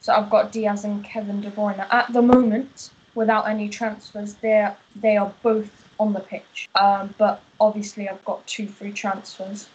So 0.00 0.12
I've 0.12 0.30
got 0.30 0.50
Dias 0.50 0.82
and 0.82 1.04
Kevin 1.04 1.40
De 1.40 1.50
Bruyne 1.50 1.86
at 1.92 2.12
the 2.12 2.22
moment. 2.22 2.90
Without 3.14 3.46
any 3.46 3.68
transfers, 3.68 4.34
they 4.34 4.68
they 4.96 5.16
are 5.16 5.32
both 5.42 5.70
on 6.02 6.12
the 6.12 6.20
pitch. 6.20 6.68
Um, 6.74 7.14
but 7.16 7.42
obviously, 7.60 8.08
I've 8.08 8.24
got 8.24 8.46
two 8.46 8.66
free 8.66 8.92
transfers, 8.92 9.68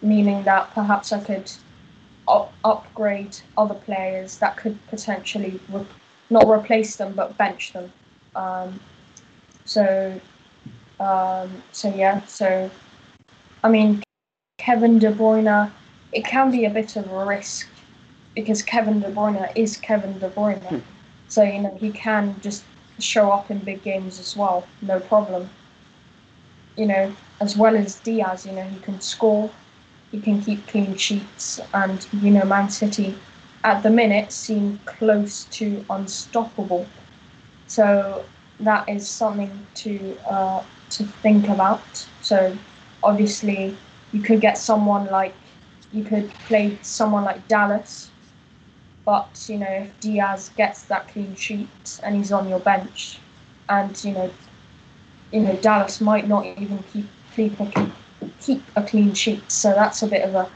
meaning 0.00 0.42
that 0.44 0.72
perhaps 0.74 1.12
I 1.12 1.20
could 1.20 1.50
up- 2.28 2.54
upgrade 2.64 3.36
other 3.56 3.74
players 3.74 4.38
that 4.38 4.56
could 4.56 4.78
potentially 4.86 5.60
re- 5.70 5.86
not 6.30 6.48
replace 6.48 6.96
them 6.96 7.12
but 7.14 7.36
bench 7.36 7.72
them. 7.72 7.92
Um, 8.34 8.80
so, 9.64 10.20
um, 11.00 11.62
so 11.72 11.92
yeah. 11.94 12.24
So, 12.26 12.70
I 13.64 13.68
mean, 13.68 14.02
Kevin 14.58 14.98
De 14.98 15.12
Bruyne, 15.12 15.70
it 16.12 16.24
can 16.24 16.50
be 16.50 16.64
a 16.64 16.70
bit 16.70 16.96
of 16.96 17.10
a 17.10 17.24
risk 17.24 17.68
because 18.34 18.62
Kevin 18.62 19.00
De 19.00 19.10
Bruyne 19.10 19.50
is 19.54 19.76
Kevin 19.76 20.18
De 20.18 20.28
Bruyne. 20.30 20.62
Hmm. 20.62 20.78
So, 21.28 21.42
you 21.42 21.60
know, 21.60 21.76
he 21.80 21.90
can 21.90 22.36
just 22.40 22.62
show 23.00 23.30
up 23.30 23.50
in 23.50 23.58
big 23.60 23.82
games 23.82 24.18
as 24.20 24.36
well, 24.36 24.66
no 24.82 25.00
problem. 25.00 25.50
You 26.76 26.86
know, 26.86 27.16
as 27.40 27.56
well 27.56 27.76
as 27.76 28.00
Dias, 28.00 28.46
you 28.46 28.52
know, 28.52 28.64
he 28.64 28.78
can 28.80 29.00
score, 29.00 29.50
he 30.10 30.20
can 30.20 30.40
keep 30.42 30.66
clean 30.66 30.96
sheets, 30.96 31.60
and, 31.74 32.06
you 32.12 32.30
know, 32.30 32.44
Man 32.44 32.70
City 32.70 33.18
at 33.64 33.82
the 33.82 33.90
minute 33.90 34.32
seem 34.32 34.80
close 34.86 35.44
to 35.58 35.84
unstoppable. 35.90 36.86
So, 37.66 38.24
that 38.60 38.88
is 38.88 39.08
something 39.08 39.66
to 39.76 40.18
uh, 40.28 40.64
to 40.90 41.04
think 41.04 41.48
about. 41.48 42.08
So, 42.20 42.58
obviously, 43.02 43.76
you 44.12 44.22
could 44.22 44.40
get 44.40 44.58
someone 44.58 45.06
like 45.06 45.34
you 45.92 46.04
could 46.04 46.30
play 46.44 46.78
someone 46.82 47.24
like 47.24 47.48
Dallas, 47.48 48.12
but 49.06 49.46
you 49.48 49.58
know 49.58 49.66
if 49.70 50.00
Dias 50.00 50.50
gets 50.56 50.84
that 50.84 51.08
clean 51.08 51.36
sheet 51.36 52.00
and 52.04 52.16
he's 52.16 52.32
on 52.32 52.48
your 52.48 52.60
bench, 52.60 53.20
and 53.70 54.04
you 54.04 54.12
know, 54.12 54.30
you 55.32 55.40
know 55.42 55.56
Dallas 55.56 56.00
might 56.00 56.28
not 56.28 56.46
even 56.58 56.78
keep 56.92 57.08
keep 57.34 57.60
a, 57.60 57.92
keep 58.40 58.64
a 58.76 58.82
clean 58.82 59.14
sheet, 59.14 59.50
so 59.50 59.72
that's 59.72 60.02
a 60.02 60.08
bit 60.08 60.22
of 60.22 60.34
a 60.34 60.50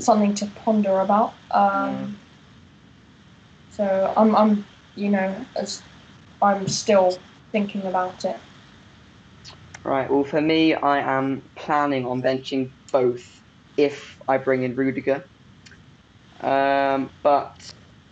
something 0.00 0.34
to 0.36 0.46
ponder 0.46 1.00
about. 1.00 1.34
Um, 1.52 2.18
So 3.70 4.12
I'm 4.16 4.36
I'm 4.36 4.66
you 4.96 5.10
know 5.10 5.46
as 5.56 5.82
I'm 6.42 6.68
still 6.68 7.18
thinking 7.52 7.82
about 7.86 8.24
it. 8.24 8.40
Right. 9.84 10.10
Well, 10.10 10.24
for 10.24 10.40
me, 10.40 10.74
I 10.74 11.00
am 11.18 11.50
planning 11.56 12.06
on 12.06 12.22
benching 12.22 12.74
both 12.92 13.42
if 13.76 14.18
I 14.28 14.38
bring 14.38 14.62
in 14.62 14.76
Rudiger. 14.76 15.28
Um, 16.42 17.12
but 17.22 17.54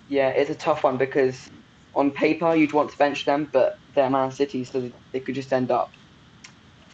yeah, 0.08 0.30
it's 0.30 0.50
a 0.50 0.54
tough 0.56 0.84
one 0.84 0.98
because 0.98 1.50
on 1.94 2.12
paper 2.12 2.54
you'd 2.54 2.72
want 2.74 2.90
to 2.92 2.98
bench 2.98 3.24
them, 3.26 3.50
but 3.52 3.74
they're 3.94 4.10
Man 4.10 4.30
City, 4.32 4.64
so 4.64 4.80
they- 5.12 5.20
could 5.20 5.34
just 5.36 5.52
end 5.52 5.70
up 5.72 5.92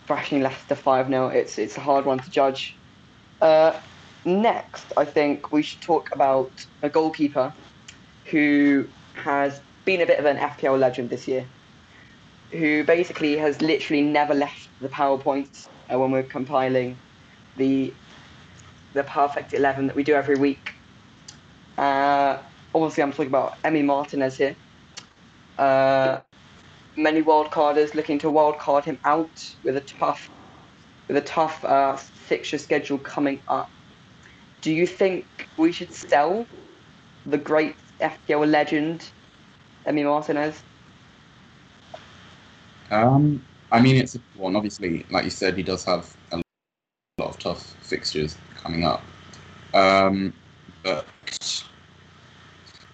thrashing 0.06 0.42
Leicester 0.42 0.76
five 0.76 1.08
0 1.08 1.28
It's 1.28 1.58
it's 1.58 1.76
a 1.76 1.80
hard 1.80 2.06
one 2.06 2.20
to 2.20 2.30
judge. 2.30 2.80
Uh, 3.40 3.80
next, 4.24 4.92
I 4.96 5.04
think 5.06 5.52
we 5.52 5.62
should 5.62 5.82
talk 5.82 6.08
about 6.14 6.52
a 6.82 6.90
goalkeeper 6.90 7.54
who 8.30 8.88
has 9.16 9.62
been 9.86 10.02
a 10.02 10.06
bit 10.06 10.18
of 10.20 10.26
an 10.26 10.38
FPL 10.38 10.78
legend 10.78 11.10
this 11.10 11.28
year 11.28 11.50
who 12.52 12.84
basically 12.84 13.38
has 13.38 13.62
literally 13.62 14.02
never 14.02 14.34
left 14.34 14.70
the 14.80 14.88
PowerPoints 14.90 15.68
uh, 15.92 15.98
when 15.98 16.12
we're 16.12 16.24
compiling 16.24 17.02
the 17.56 17.98
the 18.94 19.04
perfect 19.04 19.54
eleven 19.54 19.88
that 19.88 19.96
we 19.96 20.04
do 20.04 20.14
every 20.14 20.36
week. 20.36 20.75
Uh, 21.78 22.38
obviously, 22.74 23.02
I'm 23.02 23.12
talking 23.12 23.26
about 23.26 23.58
Emmy 23.64 23.82
Martinez 23.82 24.36
here. 24.36 24.56
Uh, 25.58 26.20
many 26.96 27.22
wildcarders 27.22 27.94
looking 27.94 28.18
to 28.20 28.28
wildcard 28.28 28.84
him 28.84 28.98
out 29.04 29.54
with 29.62 29.76
a 29.76 29.80
tough 29.80 30.30
with 31.08 31.16
a 31.16 31.22
tough 31.22 31.64
uh, 31.64 31.96
fixture 31.96 32.58
schedule 32.58 32.98
coming 32.98 33.40
up. 33.48 33.70
Do 34.60 34.72
you 34.72 34.86
think 34.86 35.48
we 35.56 35.70
should 35.70 35.92
sell 35.92 36.46
the 37.26 37.38
great 37.38 37.76
FPL 38.00 38.50
legend 38.50 39.08
Emmy 39.84 40.02
Martinez? 40.02 40.60
Um, 42.90 43.44
I 43.70 43.80
mean, 43.80 43.96
it's 43.96 44.18
one. 44.36 44.56
Obviously, 44.56 45.04
like 45.10 45.24
you 45.24 45.30
said, 45.30 45.56
he 45.56 45.62
does 45.62 45.84
have 45.84 46.16
a 46.32 46.40
lot 47.18 47.30
of 47.30 47.38
tough 47.38 47.74
fixtures 47.82 48.36
coming 48.56 48.84
up. 48.84 49.02
Um, 49.74 50.32
but 50.82 51.06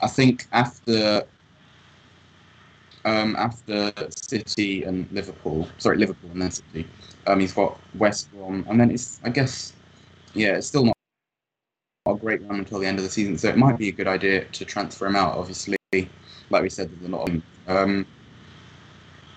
I 0.03 0.09
think 0.09 0.47
after 0.53 1.23
um, 3.05 3.35
after 3.37 3.93
City 4.11 4.85
and 4.85 5.11
Liverpool, 5.13 5.69
sorry, 5.79 5.99
Liverpool 5.99 6.31
and 6.33 6.43
then 6.43 6.51
City, 6.51 6.87
um, 7.27 7.41
he's 7.41 7.53
got 7.53 7.79
West 7.95 8.33
Brom, 8.33 8.67
and 8.69 8.81
then 8.81 8.91
it's 8.91 9.21
I 9.25 9.31
guess 9.31 9.73
yeah, 10.35 10.57
it's 10.57 10.67
still 10.67 10.85
not 10.85 10.97
a 12.07 12.15
great 12.15 12.43
run 12.43 12.59
until 12.59 12.79
the 12.79 12.87
end 12.87 12.99
of 12.99 13.05
the 13.05 13.11
season, 13.11 13.39
so 13.39 13.49
it 13.49 13.57
might 13.57 13.79
be 13.79 13.89
a 13.89 13.93
good 13.93 14.09
idea 14.09 14.45
to 14.45 14.65
transfer 14.65 15.07
him 15.07 15.17
out. 15.17 15.37
Obviously, 15.37 15.77
like 15.93 16.63
we 16.63 16.71
said, 16.71 16.91
there's 16.91 17.09
a 17.13 17.17
lot 17.17 17.29
of 17.29 17.43
um, 17.69 18.07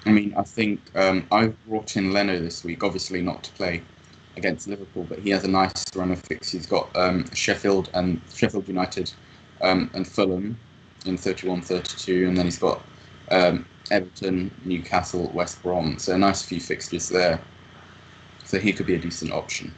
I 0.05 0.11
mean, 0.11 0.33
I 0.37 0.43
think 0.43 0.81
um, 0.95 1.27
I've 1.31 1.55
brought 1.65 1.95
in 1.97 2.13
Leno 2.13 2.39
this 2.39 2.63
week, 2.63 2.83
obviously 2.83 3.21
not 3.21 3.43
to 3.43 3.51
play 3.53 3.81
against 4.37 4.67
Liverpool, 4.67 5.05
but 5.07 5.19
he 5.19 5.31
has 5.31 5.43
a 5.43 5.47
nice 5.47 5.85
run 5.95 6.11
of 6.11 6.21
fixes. 6.21 6.51
He's 6.51 6.65
got 6.67 6.95
um, 6.95 7.25
Sheffield 7.33 7.89
and 7.93 8.21
Sheffield 8.33 8.67
United 8.67 9.11
um, 9.65 9.89
and 9.93 10.07
Fulham 10.07 10.57
in 11.05 11.17
31-32, 11.17 12.27
and 12.27 12.37
then 12.37 12.45
he's 12.45 12.59
got 12.59 12.87
um, 13.31 13.65
Everton, 13.91 14.51
Newcastle, 14.63 15.31
West 15.33 15.61
Brom. 15.63 15.97
So 15.99 16.13
a 16.13 16.17
nice 16.17 16.43
few 16.43 16.59
fixtures 16.59 17.09
there. 17.09 17.43
So 18.45 18.59
he 18.59 18.73
could 18.73 18.85
be 18.85 18.95
a 18.95 18.99
decent 18.99 19.31
option. 19.31 19.75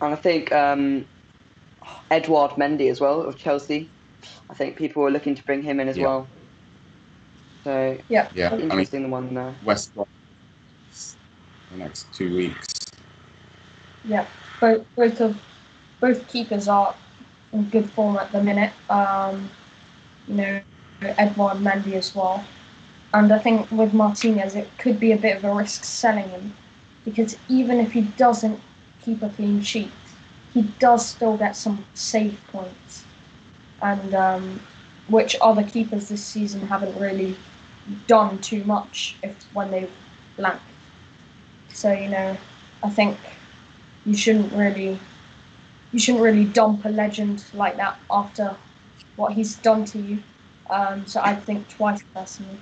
And 0.00 0.14
I 0.14 0.16
think 0.16 0.52
um, 0.52 1.06
Edouard 2.10 2.52
Mendy 2.52 2.90
as 2.90 3.00
well 3.00 3.22
of 3.22 3.36
Chelsea. 3.36 3.92
I 4.50 4.54
think 4.54 4.76
people 4.76 5.02
were 5.02 5.10
looking 5.10 5.34
to 5.34 5.44
bring 5.44 5.62
him 5.62 5.80
in 5.80 5.88
as 5.88 5.96
Yeah. 5.96 6.04
well. 6.04 6.28
So 7.64 7.98
Yeah, 8.08 8.30
I 8.52 8.56
mean 8.56 8.68
the 8.90 9.08
one 9.08 9.34
there. 9.34 9.58
West 9.62 9.94
Brom 9.94 10.06
the 11.70 11.76
next 11.76 12.14
two 12.14 12.34
weeks. 12.34 12.68
Yeah, 14.04 14.26
both 14.60 14.86
both 14.96 15.20
of 15.20 15.42
both 16.00 16.28
keepers 16.28 16.68
are 16.68 16.94
in 16.94 17.05
good 17.62 17.90
form 17.90 18.16
at 18.18 18.32
the 18.32 18.42
minute. 18.42 18.72
Um, 18.88 19.50
you 20.28 20.34
know, 20.36 20.60
Edouard 20.62 21.14
Mendy 21.14 21.48
as 21.94 22.14
well, 22.14 22.44
and 23.12 23.32
I 23.32 23.38
think 23.38 23.70
with 23.70 23.92
Martinez 23.92 24.54
it 24.54 24.68
could 24.78 25.00
be 25.00 25.12
a 25.12 25.16
bit 25.16 25.36
of 25.36 25.44
a 25.44 25.52
risk 25.54 25.84
selling 25.84 26.28
him 26.28 26.54
because 27.04 27.36
even 27.48 27.78
if 27.80 27.92
he 27.92 28.02
doesn't 28.02 28.60
keep 29.00 29.22
a 29.22 29.28
clean 29.28 29.60
sheet, 29.62 29.92
he 30.52 30.62
does 30.78 31.06
still 31.06 31.36
get 31.36 31.56
some 31.56 31.84
save 31.94 32.40
points, 32.48 33.04
and 33.80 34.14
um, 34.14 34.60
which 35.08 35.36
other 35.40 35.62
keepers 35.62 36.08
this 36.08 36.24
season 36.24 36.66
haven't 36.68 36.96
really 36.98 37.36
done 38.06 38.38
too 38.40 38.64
much 38.64 39.16
if 39.22 39.44
when 39.52 39.70
they've 39.70 39.92
blanked. 40.36 40.62
So 41.68 41.92
you 41.92 42.08
know, 42.08 42.36
I 42.82 42.90
think 42.90 43.18
you 44.04 44.16
shouldn't 44.16 44.52
really 44.52 44.98
you 45.92 45.98
shouldn't 45.98 46.24
really 46.24 46.44
dump 46.44 46.84
a 46.84 46.88
legend 46.90 47.44
like 47.52 47.76
that 47.78 47.98
after 48.10 48.56
what 49.16 49.32
he's 49.32 49.56
done 49.56 49.84
to 49.86 49.98
you. 49.98 50.22
Um, 50.70 51.06
so 51.06 51.20
I'd 51.22 51.44
think 51.44 51.68
twice 51.68 52.02
personally. 52.14 52.58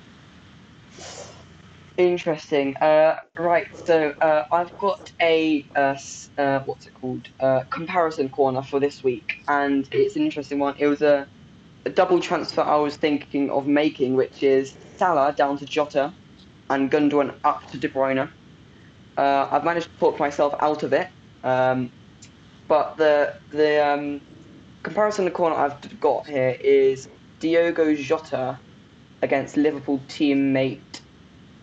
Interesting. 1.96 2.76
Uh, 2.78 3.16
right. 3.38 3.68
So 3.74 4.14
uh, 4.20 4.44
I've 4.52 4.76
got 4.78 5.12
a 5.22 5.70
uh, 5.76 5.96
uh, 6.36 6.60
what's 6.64 6.86
it 6.86 6.94
called? 6.94 7.28
Uh, 7.40 7.62
comparison 7.70 8.30
corner 8.30 8.62
for 8.62 8.80
this 8.80 9.04
week, 9.04 9.34
and 9.48 9.88
it's 9.92 10.16
an 10.16 10.22
interesting 10.22 10.58
one. 10.58 10.74
It 10.78 10.88
was 10.88 11.02
a, 11.02 11.28
a 11.86 11.90
double 11.90 12.20
transfer 12.20 12.62
I 12.62 12.76
was 12.76 12.96
thinking 12.96 13.50
of 13.50 13.66
making, 13.66 14.14
which 14.16 14.42
is 14.42 14.76
Salah 14.98 15.34
down 15.36 15.58
to 15.58 15.66
Jota, 15.66 16.16
and 16.70 16.90
Gundogan 16.90 17.36
up 17.44 17.66
to 17.68 17.78
De 17.78 17.88
Bruyne. 17.88 18.30
Uh, 19.16 19.48
I've 19.50 19.64
managed 19.64 19.90
to 19.90 19.96
talk 19.98 20.20
myself 20.20 20.54
out 20.60 20.82
of 20.84 20.92
it, 20.92 21.10
um, 21.44 21.92
but 22.68 22.96
the 22.96 23.34
the 23.50 23.86
um, 23.86 24.20
comparison 24.82 25.22
in 25.22 25.26
the 25.26 25.36
corner 25.36 25.56
I've 25.56 26.00
got 26.00 26.26
here 26.26 26.56
is 26.62 27.08
Diogo 27.40 27.94
Jota 27.94 28.58
against 29.22 29.56
Liverpool 29.56 29.98
teammate 30.08 31.00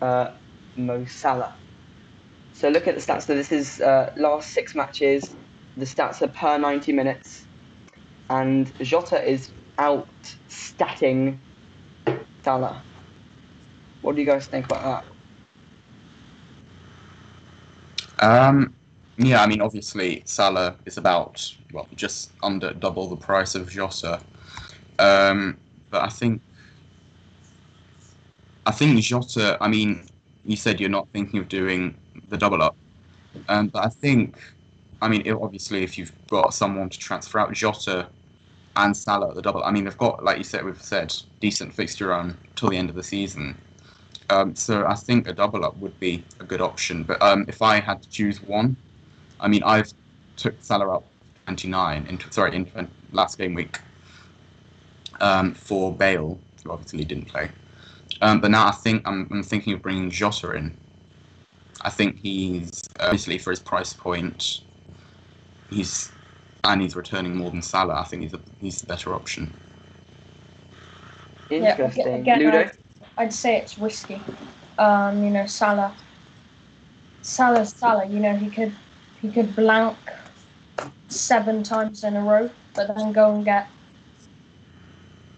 uh, 0.00 0.28
Mo 0.76 1.04
Salah. 1.04 1.56
So 2.52 2.68
look 2.68 2.86
at 2.86 2.94
the 2.94 3.00
stats. 3.00 3.22
So 3.22 3.34
this 3.34 3.52
is 3.52 3.80
uh, 3.80 4.12
last 4.16 4.50
six 4.50 4.74
matches. 4.74 5.34
The 5.76 5.86
stats 5.86 6.20
are 6.22 6.28
per 6.28 6.58
90 6.58 6.92
minutes, 6.92 7.46
and 8.28 8.70
Jota 8.80 9.22
is 9.26 9.52
out 9.78 10.08
statting 10.48 11.38
Salah. 12.44 12.84
What 14.02 14.16
do 14.16 14.20
you 14.20 14.26
guys 14.26 14.46
think 14.46 14.66
about 14.66 15.04
that? 18.18 18.26
Um, 18.28 18.74
yeah, 19.16 19.42
I 19.42 19.46
mean, 19.46 19.60
obviously 19.60 20.22
Salah 20.26 20.76
is 20.86 20.96
about 20.98 21.44
well 21.72 21.88
just 21.94 22.32
under 22.42 22.72
double 22.72 23.08
the 23.08 23.16
price 23.16 23.54
of 23.54 23.70
Jota, 23.70 24.20
um, 24.98 25.58
but 25.90 26.02
I 26.02 26.08
think 26.08 26.42
I 28.66 28.72
think 28.72 29.00
Jota. 29.00 29.58
I 29.60 29.68
mean, 29.68 30.06
you 30.44 30.56
said 30.56 30.80
you're 30.80 30.90
not 30.90 31.08
thinking 31.12 31.40
of 31.40 31.48
doing 31.48 31.98
the 32.28 32.38
double 32.38 32.62
up, 32.62 32.76
um, 33.48 33.68
but 33.68 33.84
I 33.84 33.88
think, 33.88 34.38
I 35.02 35.08
mean, 35.08 35.22
it, 35.26 35.32
obviously 35.32 35.82
if 35.82 35.98
you've 35.98 36.12
got 36.30 36.54
someone 36.54 36.88
to 36.90 36.98
transfer 36.98 37.38
out 37.40 37.52
Jota 37.52 38.10
and 38.76 38.96
Salah 38.96 39.30
at 39.30 39.34
the 39.36 39.42
double, 39.42 39.64
I 39.64 39.70
mean, 39.72 39.84
they've 39.84 39.96
got 39.98 40.24
like 40.24 40.38
you 40.38 40.44
said, 40.44 40.64
we've 40.64 40.80
said 40.82 41.14
decent 41.40 41.74
fixture 41.74 42.08
run 42.08 42.38
till 42.56 42.70
the 42.70 42.76
end 42.76 42.90
of 42.90 42.96
the 42.96 43.02
season. 43.02 43.60
Um, 44.30 44.54
so 44.56 44.86
I 44.86 44.94
think 44.94 45.28
a 45.28 45.32
double 45.34 45.64
up 45.64 45.76
would 45.78 45.98
be 46.00 46.26
a 46.40 46.44
good 46.44 46.62
option. 46.62 47.04
But 47.04 47.20
um, 47.22 47.44
if 47.48 47.60
I 47.62 47.80
had 47.80 48.02
to 48.02 48.08
choose 48.08 48.42
one, 48.42 48.76
I 49.42 49.48
mean, 49.48 49.62
I've 49.64 49.92
took 50.36 50.54
Salah 50.60 50.96
up 50.96 51.04
29 51.46 52.06
in 52.06 52.30
sorry 52.30 52.56
in, 52.56 52.70
in 52.76 52.88
last 53.10 53.36
game 53.36 53.54
week 53.54 53.78
um, 55.20 55.52
for 55.52 55.92
Bale, 55.92 56.38
who 56.64 56.70
obviously 56.70 57.04
didn't 57.04 57.26
play. 57.26 57.50
Um, 58.22 58.40
but 58.40 58.50
now 58.50 58.68
I 58.68 58.70
think 58.70 59.02
I'm, 59.06 59.28
I'm, 59.30 59.42
thinking 59.42 59.72
of 59.72 59.82
bringing 59.82 60.08
Jota 60.10 60.52
in. 60.52 60.76
I 61.80 61.90
think 61.90 62.18
he's 62.20 62.70
uh, 63.00 63.06
obviously 63.06 63.36
for 63.38 63.50
his 63.50 63.58
price 63.58 63.92
point, 63.92 64.60
he's 65.70 66.10
and 66.64 66.80
he's 66.80 66.94
returning 66.94 67.36
more 67.36 67.50
than 67.50 67.62
Salah. 67.62 67.94
I 67.94 68.04
think 68.04 68.22
he's 68.22 68.34
a, 68.34 68.40
he's 68.60 68.80
the 68.80 68.86
better 68.86 69.14
option. 69.14 69.52
Interesting, 71.50 72.06
yeah, 72.06 72.16
again, 72.16 72.38
Ludo. 72.38 72.58
I'd, 72.58 72.72
I'd, 73.18 73.32
say 73.32 73.56
it's 73.56 73.76
risky. 73.76 74.20
Um, 74.78 75.24
you 75.24 75.30
know, 75.30 75.46
Salah. 75.46 75.92
Salah, 77.22 77.66
Salah. 77.66 78.06
You 78.06 78.20
know, 78.20 78.36
he 78.36 78.48
could 78.48 78.72
he 79.22 79.30
could 79.30 79.54
blank 79.54 79.96
seven 81.08 81.62
times 81.62 82.02
in 82.02 82.16
a 82.16 82.20
row, 82.20 82.50
but 82.74 82.94
then 82.94 83.12
go 83.12 83.32
and 83.32 83.44
get 83.44 83.68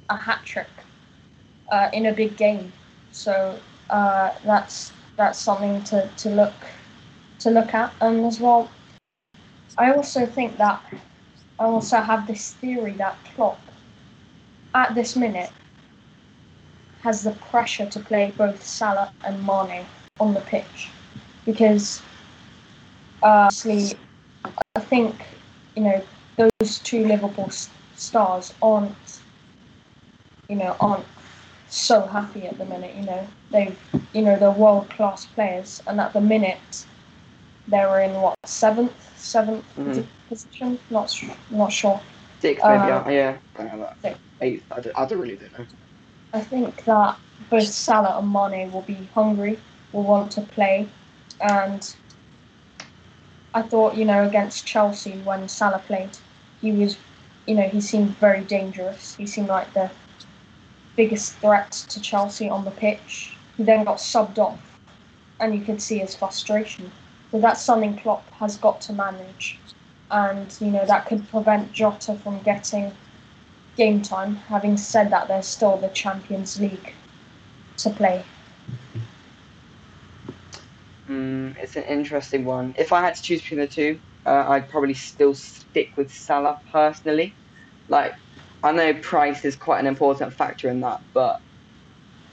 a 0.09 0.17
hat 0.17 0.41
trick 0.45 0.69
uh, 1.71 1.91
in 1.93 2.07
a 2.07 2.13
big 2.13 2.37
game. 2.37 2.73
So 3.13 3.59
uh, 3.91 4.31
that's 4.45 4.93
that's 5.17 5.39
something 5.39 5.85
to, 5.85 6.09
to 6.17 6.31
look 6.31 6.55
to 7.41 7.51
look 7.51 7.75
at. 7.75 7.93
And 8.01 8.25
as 8.25 8.41
well, 8.41 8.71
I 9.77 9.93
also 9.93 10.25
think 10.25 10.57
that 10.57 10.83
I 11.59 11.65
also 11.65 11.99
have 11.99 12.27
this 12.27 12.55
theory 12.55 12.93
that 12.93 13.19
Klopp, 13.35 13.61
at 14.75 14.95
this 14.95 15.15
minute, 15.15 15.53
has 17.03 17.23
the 17.23 17.33
pressure 17.33 17.87
to 17.87 18.01
play 18.01 18.33
both 18.37 18.65
Salah 18.65 19.13
and 19.25 19.47
Mane 19.47 19.85
on 20.19 20.33
the 20.33 20.41
pitch, 20.41 20.89
because 21.45 22.01
uh, 23.25 23.49
obviously, 23.51 23.99
I 24.77 24.81
think 24.81 25.15
you 25.75 25.83
know 25.83 26.05
those 26.37 26.79
two 26.81 27.07
Liverpool 27.07 27.51
stars 27.97 28.55
aren't 28.63 29.21
you 30.49 30.57
know 30.57 30.77
aren't 30.81 31.07
so 31.75 32.07
happy 32.07 32.47
at 32.47 32.57
the 32.59 32.65
minute. 32.65 32.95
You 32.95 33.03
know, 33.03 33.27
they, 33.51 33.75
you 34.13 34.23
know, 34.23 34.39
they're 34.39 34.51
world 34.51 34.89
class 34.91 35.27
players, 35.27 35.83
and 35.87 36.01
at 36.01 36.13
the 36.13 36.21
minute, 36.21 36.87
they're 37.69 38.01
in 38.01 38.13
what 38.15 38.37
seventh, 38.45 38.93
7th 39.19 39.63
mm-hmm. 39.77 40.03
position. 40.29 40.79
Not 40.91 41.13
not 41.51 41.73
sure. 41.73 42.01
Sixth, 42.41 42.65
maybe. 42.65 42.79
Uh, 42.79 43.11
yeah, 43.11 43.37
I 43.59 44.15
Eighth. 44.41 44.65
I 44.71 44.81
don't, 44.81 44.99
I 44.99 45.07
don't 45.07 45.19
really 45.19 45.39
know. 45.59 45.67
I 46.33 46.41
think 46.41 46.85
that 46.85 47.17
both 47.49 47.65
Salah 47.65 48.19
and 48.19 48.33
Mane 48.33 48.71
will 48.71 48.83
be 48.83 49.09
hungry, 49.15 49.59
will 49.93 50.03
want 50.03 50.33
to 50.33 50.43
play, 50.43 50.89
and 51.41 51.95
I 53.55 53.63
thought, 53.63 53.97
you 53.97 54.05
know, 54.05 54.25
against 54.25 54.67
Chelsea 54.67 55.13
when 55.21 55.49
Salah 55.49 55.79
played, 55.79 56.19
he 56.61 56.73
was, 56.73 56.99
you 57.47 57.55
know, 57.55 57.69
he 57.69 57.81
seemed 57.81 58.19
very 58.19 58.43
dangerous. 58.43 59.15
He 59.15 59.27
seemed 59.27 59.49
like 59.49 59.73
the 59.73 59.91
biggest 60.97 61.35
threat 61.37 61.71
to 61.89 62.01
Chelsea 62.01 62.49
on 62.51 62.65
the 62.65 62.73
pitch. 62.73 63.37
He 63.57 63.63
then 63.63 63.85
got 63.85 63.99
subbed 63.99 64.39
off, 64.39 64.81
and 65.39 65.55
you 65.55 65.65
could 65.65 65.81
see 65.81 65.99
his 65.99 66.17
frustration. 66.17 66.91
So 67.31 67.41
that's 67.41 67.63
something 67.63 67.97
Klopp 67.97 68.29
has 68.35 68.57
got 68.57 68.81
to 68.83 68.93
manage, 68.93 69.59
and 70.11 70.55
you 70.61 70.69
know 70.73 70.85
that 70.87 71.07
could 71.07 71.29
prevent 71.31 71.73
Jota 71.73 72.17
from 72.17 72.43
getting 72.43 72.93
game 73.77 74.03
time. 74.03 74.37
Having 74.49 74.79
said 74.79 75.11
that, 75.11 75.29
there's 75.29 75.47
still 75.47 75.77
the 75.77 75.89
Champions 75.89 76.61
League 76.61 76.95
to 77.79 77.91
play. 77.91 78.25
Mm, 81.09 81.57
it's 81.59 81.77
an 81.77 81.85
interesting 81.85 82.45
one. 82.45 82.75
If 82.79 82.93
I 82.93 83.03
had 83.03 83.15
to 83.15 83.23
choose 83.23 83.43
between 83.43 83.61
the 83.61 83.69
two, 83.69 84.01
uh, 84.27 84.45
I'd 84.49 84.69
probably 84.71 84.95
still 84.95 85.35
stick 85.35 85.91
with 85.97 86.11
Salah 86.13 86.59
personally. 86.73 87.39
Like 87.89 88.15
I 88.63 88.73
know 88.73 88.95
price 88.95 89.45
is 89.45 89.57
quite 89.57 89.81
an 89.81 89.87
important 89.87 90.33
factor 90.35 90.69
in 90.71 90.81
that, 90.81 91.01
but 91.13 91.37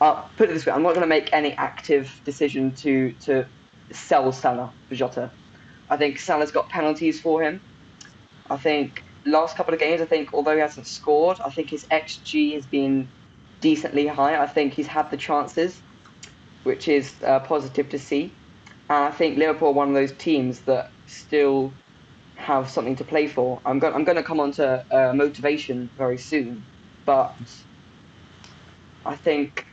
I'll 0.01 0.31
put 0.38 0.49
it 0.49 0.53
this 0.53 0.65
way: 0.65 0.73
I'm 0.73 0.84
not 0.84 0.91
going 0.91 1.01
to 1.01 1.07
make 1.07 1.29
any 1.34 1.53
active 1.53 2.21
decision 2.25 2.75
to 2.75 3.13
to 3.25 3.49
sell 3.91 4.31
Salah 4.31 4.75
for 4.88 4.95
Jota. 4.95 5.34
I 5.89 5.97
think 5.97 6.19
Salah's 6.19 6.51
got 6.51 6.69
penalties 6.69 7.21
for 7.21 7.43
him. 7.43 7.63
I 8.49 8.57
think 8.57 9.03
last 9.25 9.57
couple 9.57 9.73
of 9.73 9.79
games, 9.79 10.01
I 10.01 10.05
think 10.05 10.34
although 10.34 10.55
he 10.55 10.62
hasn't 10.62 10.88
scored, 10.88 11.39
I 11.45 11.49
think 11.51 11.69
his 11.69 11.86
xG 11.91 12.53
has 12.55 12.67
been 12.67 13.12
decently 13.62 14.07
high. 14.07 14.41
I 14.41 14.47
think 14.47 14.73
he's 14.73 14.88
had 14.88 15.12
the 15.12 15.17
chances, 15.17 15.84
which 16.63 16.88
is 16.88 17.21
uh, 17.23 17.41
positive 17.41 17.89
to 17.89 17.99
see. 17.99 18.40
And 18.91 19.06
I 19.06 19.12
think 19.12 19.38
Liverpool 19.38 19.69
are 19.69 19.73
one 19.73 19.88
of 19.88 19.93
those 19.93 20.12
teams 20.17 20.63
that 20.63 20.88
still 21.06 21.71
have 22.36 22.69
something 22.69 22.97
to 22.97 23.06
play 23.06 23.25
for. 23.25 23.62
I'm 23.63 23.80
going 23.80 23.93
I'm 23.93 24.04
going 24.04 24.17
to 24.17 24.23
come 24.23 24.41
on 24.41 24.51
to 24.54 24.86
uh, 24.91 25.13
motivation 25.13 25.89
very 25.95 26.17
soon, 26.17 26.65
but 27.06 27.34
I 29.06 29.15
think 29.15 29.65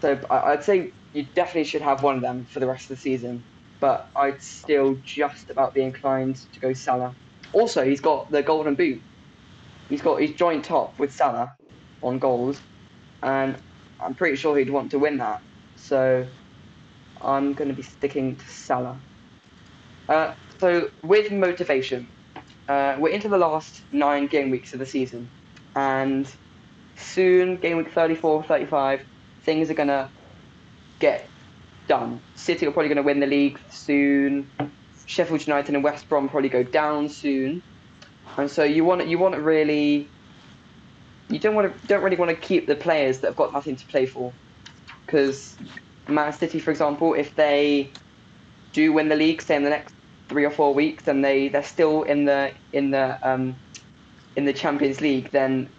so. 0.00 0.16
I'd 0.30 0.62
say 0.62 0.92
you 1.12 1.24
definitely 1.34 1.64
should 1.64 1.82
have 1.82 2.04
one 2.04 2.14
of 2.14 2.22
them 2.22 2.44
for 2.44 2.60
the 2.60 2.68
rest 2.68 2.88
of 2.88 2.94
the 2.96 3.02
season, 3.02 3.42
but 3.80 4.06
I'd 4.14 4.40
still 4.40 4.94
just 5.02 5.50
about 5.50 5.74
be 5.74 5.82
inclined 5.82 6.36
to 6.52 6.60
go 6.60 6.72
Salah. 6.74 7.16
Also, 7.52 7.84
he's 7.84 8.00
got 8.00 8.30
the 8.30 8.44
golden 8.44 8.76
boot. 8.76 9.02
He's 9.88 10.02
got 10.02 10.20
he's 10.20 10.36
joint 10.36 10.64
top 10.64 11.00
with 11.00 11.12
Salah 11.12 11.56
on 12.00 12.20
goals, 12.20 12.60
and 13.24 13.60
I'm 14.00 14.14
pretty 14.14 14.36
sure 14.36 14.56
he'd 14.56 14.70
want 14.70 14.92
to 14.92 15.00
win 15.00 15.18
that. 15.18 15.40
So 15.74 16.28
I'm 17.22 17.52
going 17.54 17.68
to 17.68 17.74
be 17.74 17.82
sticking 17.82 18.36
to 18.36 18.48
Salah. 18.48 18.98
Uh, 20.08 20.34
so 20.58 20.90
with 21.02 21.30
motivation, 21.30 22.08
uh, 22.68 22.96
we're 22.98 23.10
into 23.10 23.28
the 23.28 23.38
last 23.38 23.82
nine 23.92 24.26
game 24.26 24.50
weeks 24.50 24.72
of 24.72 24.78
the 24.78 24.86
season, 24.86 25.28
and 25.76 26.28
soon, 26.96 27.56
game 27.56 27.76
week 27.76 27.90
34, 27.92 28.42
35, 28.44 29.02
things 29.42 29.70
are 29.70 29.74
gonna 29.74 30.10
get 30.98 31.28
done. 31.86 32.20
City 32.34 32.66
are 32.66 32.70
probably 32.70 32.88
gonna 32.88 33.02
win 33.02 33.20
the 33.20 33.26
league 33.26 33.58
soon. 33.70 34.50
Sheffield 35.06 35.46
United 35.46 35.74
and 35.74 35.84
West 35.84 36.08
Brom 36.08 36.28
probably 36.28 36.50
go 36.50 36.62
down 36.62 37.08
soon, 37.08 37.62
and 38.36 38.50
so 38.50 38.64
you 38.64 38.84
want 38.84 39.06
you 39.06 39.18
want 39.18 39.34
to 39.34 39.40
really, 39.40 40.08
you 41.30 41.38
don't 41.38 41.54
want 41.54 41.80
to 41.80 41.86
don't 41.86 42.02
really 42.02 42.16
want 42.16 42.30
to 42.30 42.36
keep 42.36 42.66
the 42.66 42.74
players 42.74 43.20
that 43.20 43.28
have 43.28 43.36
got 43.36 43.52
nothing 43.52 43.76
to 43.76 43.86
play 43.86 44.04
for, 44.04 44.32
because 45.06 45.56
Man 46.08 46.32
City, 46.32 46.58
for 46.58 46.70
example, 46.70 47.14
if 47.14 47.34
they 47.34 47.92
do 48.72 48.92
win 48.92 49.08
the 49.08 49.16
league, 49.16 49.42
say 49.42 49.56
in 49.56 49.64
the 49.64 49.70
next 49.70 49.94
three 50.28 50.44
or 50.44 50.50
four 50.50 50.74
weeks 50.74 51.08
and 51.08 51.24
they 51.24 51.48
they're 51.48 51.62
still 51.62 52.02
in 52.02 52.24
the 52.24 52.52
in 52.72 52.90
the 52.90 53.18
um, 53.28 53.60
in 54.36 54.44
the 54.44 54.52
Champions 54.52 55.00
League, 55.00 55.30
then 55.32 55.72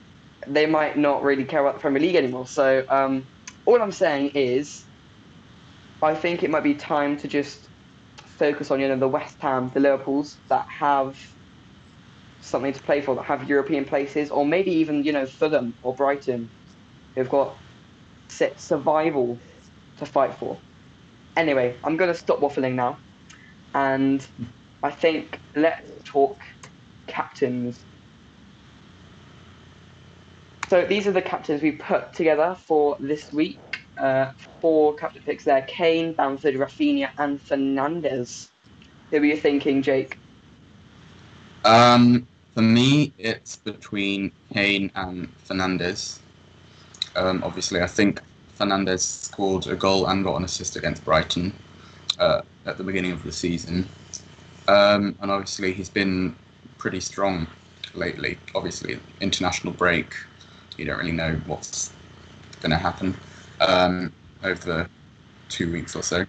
they 0.48 0.66
might 0.66 0.98
not 0.98 1.24
really 1.24 1.46
care 1.46 1.62
about 1.62 1.76
the 1.76 1.80
Premier 1.82 2.02
League 2.02 2.16
anymore. 2.16 2.48
So 2.48 2.84
um, 2.90 3.30
all 3.66 3.82
I'm 3.82 3.92
saying 3.92 4.32
is, 4.36 4.86
I 6.02 6.16
think 6.16 6.44
it 6.44 6.50
might 6.50 6.64
be 6.64 6.76
time 6.76 7.18
to 7.18 7.28
just 7.28 7.70
focus 8.26 8.72
on 8.72 8.80
you 8.80 8.88
know 8.88 8.98
the 8.98 9.08
West 9.08 9.38
Ham, 9.42 9.72
the 9.74 9.80
Liverpool's 9.80 10.40
that 10.50 10.66
have 10.80 11.18
something 12.42 12.74
to 12.74 12.82
play 12.82 13.02
for, 13.02 13.16
that 13.16 13.26
have 13.26 13.50
European 13.50 13.86
places, 13.86 14.32
or 14.32 14.46
maybe 14.46 14.72
even 14.72 15.04
you 15.04 15.12
know 15.12 15.26
Fulham 15.26 15.76
or 15.82 15.96
Brighton, 15.96 16.52
who've 17.16 17.30
got 17.30 17.58
survival 18.58 19.40
to 20.00 20.08
fight 20.08 20.36
for. 20.36 20.62
Anyway, 21.38 21.80
I'm 21.84 21.98
going 21.98 22.12
to 22.14 22.20
stop 22.20 22.40
waffling 22.42 22.76
now 22.76 23.00
and 23.74 24.28
I 24.84 24.92
think 24.92 25.42
let's 25.56 25.92
talk 26.06 26.42
captains. 27.08 27.86
So 30.70 30.86
these 30.86 31.08
are 31.08 31.12
the 31.14 31.22
captains 31.24 31.62
we 31.62 31.74
put 31.74 32.14
together 32.14 32.56
for 32.68 32.98
this 33.00 33.32
week. 33.34 33.62
uh, 33.98 34.32
four 34.62 34.96
captain 34.96 35.24
picks 35.24 35.46
there: 35.46 35.64
Kane, 35.64 36.16
Bamford, 36.16 36.56
Raphinha, 36.56 37.10
and 37.18 37.40
Fernandes. 37.40 38.50
Who 39.12 39.18
are 39.20 39.26
you 39.26 39.38
thinking, 39.38 39.82
Jake? 39.84 40.20
Um, 41.66 42.28
for 42.54 42.62
me, 42.64 43.14
it's 43.18 43.58
between 43.58 44.34
Kane 44.54 44.92
and 44.96 45.36
Fernandes. 45.38 46.22
Um, 47.16 47.44
obviously, 47.44 47.82
I 47.82 47.88
think 47.88 48.22
Fernandes 48.60 49.00
scored 49.00 49.68
a 49.68 49.76
goal 49.76 50.08
and 50.08 50.24
got 50.24 50.36
an 50.36 50.44
assist 50.44 50.76
against 50.76 51.06
Brighton 51.06 51.54
uh, 52.20 52.42
at 52.66 52.78
the 52.78 52.84
beginning 52.84 53.14
of 53.14 53.24
the 53.24 53.32
season. 53.32 53.88
Um, 54.68 55.16
and 55.22 55.32
obviously, 55.32 55.72
he's 55.74 55.90
been 55.90 56.36
pretty 56.78 57.00
strong 57.00 57.48
lately. 57.94 58.38
Obviously, 58.54 59.00
international 59.22 59.74
break, 59.74 60.14
you 60.78 60.86
don't 60.86 60.98
really 61.00 61.14
know 61.14 61.40
what's 61.46 61.94
going 62.60 62.72
to 62.72 62.78
happen 62.78 63.16
um, 63.62 64.12
over 64.44 64.66
the 64.66 64.90
two 65.48 65.72
weeks 65.72 65.96
or 65.96 66.04
so. 66.04 66.26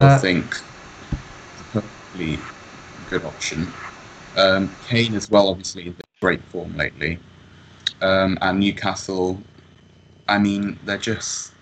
I 0.00 0.04
Uh, 0.06 0.18
think 0.18 0.54
a 0.56 1.64
perfectly 1.72 2.38
good 3.10 3.24
option. 3.24 3.66
Um, 4.36 4.70
Kane 4.88 5.14
as 5.14 5.28
well, 5.28 5.48
obviously, 5.48 5.88
in 5.88 5.96
great 6.20 6.42
form 6.44 6.76
lately. 6.76 7.18
Um, 8.00 8.38
and 8.40 8.60
Newcastle, 8.60 9.40
I 10.28 10.38
mean, 10.38 10.78
they're 10.84 10.98
just. 10.98 11.52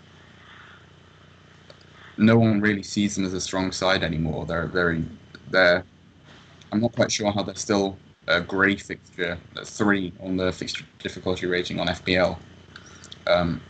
No 2.16 2.38
one 2.38 2.61
really 2.61 2.83
sees 2.83 3.16
them 3.16 3.25
as 3.25 3.33
a 3.33 3.40
strong 3.40 3.73
side 3.73 4.03
anymore. 4.03 4.46
They're 4.46 4.66
very. 4.66 5.05
They're. 5.51 5.85
I'm 6.73 6.81
not 6.81 6.92
quite 6.92 7.11
sure 7.11 7.33
how 7.33 7.42
they're 7.42 7.55
still 7.55 7.99
a 8.29 8.40
grey 8.40 8.77
fixture. 8.77 9.38
That's 9.55 9.77
three 9.77 10.12
on 10.20 10.37
the 10.37 10.53
fixture 10.53 10.85
difficulty 10.99 11.46
rating 11.46 11.81
on 11.81 11.88
FPL. 11.88 12.38
Um, 13.27 13.61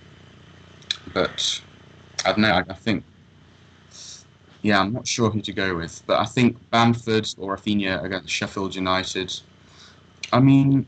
but 1.14 1.62
I 2.24 2.30
don't 2.30 2.40
know. 2.40 2.52
I, 2.52 2.64
I 2.68 2.74
think. 2.74 3.04
Yeah, 4.62 4.80
I'm 4.80 4.92
not 4.92 5.06
sure 5.06 5.30
who 5.30 5.40
to 5.40 5.52
go 5.54 5.76
with, 5.76 6.02
but 6.06 6.18
I 6.20 6.26
think 6.26 6.58
Bamford 6.70 7.26
or 7.38 7.56
Raphinha 7.56 8.04
against 8.04 8.28
Sheffield 8.28 8.74
United. 8.74 9.32
I 10.32 10.40
mean, 10.40 10.86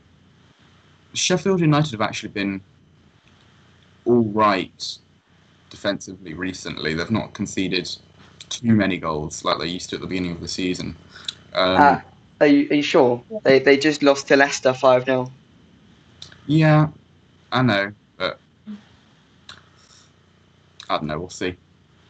Sheffield 1.14 1.60
United 1.60 1.92
have 1.92 2.02
actually 2.02 2.30
been 2.30 2.60
all 4.04 4.24
right 4.24 4.98
defensively 5.70 6.34
recently. 6.34 6.94
They've 6.94 7.10
not 7.10 7.34
conceded 7.34 7.88
too 8.48 8.74
many 8.74 8.98
goals 8.98 9.44
like 9.44 9.58
they 9.58 9.66
used 9.66 9.90
to 9.90 9.96
at 9.96 10.02
the 10.02 10.06
beginning 10.08 10.32
of 10.32 10.40
the 10.40 10.48
season. 10.48 10.96
Um, 11.54 11.78
Ah, 11.80 12.04
are 12.40 12.46
you, 12.46 12.68
are 12.70 12.74
you 12.74 12.82
sure? 12.82 13.22
They 13.44 13.58
they 13.58 13.76
just 13.76 14.02
lost 14.02 14.28
to 14.28 14.36
Leicester 14.36 14.74
five 14.74 15.04
0 15.04 15.30
Yeah, 16.46 16.88
I 17.50 17.62
know, 17.62 17.92
but 18.16 18.38
I 20.90 20.98
don't 20.98 21.06
know. 21.06 21.18
We'll 21.18 21.30
see. 21.30 21.56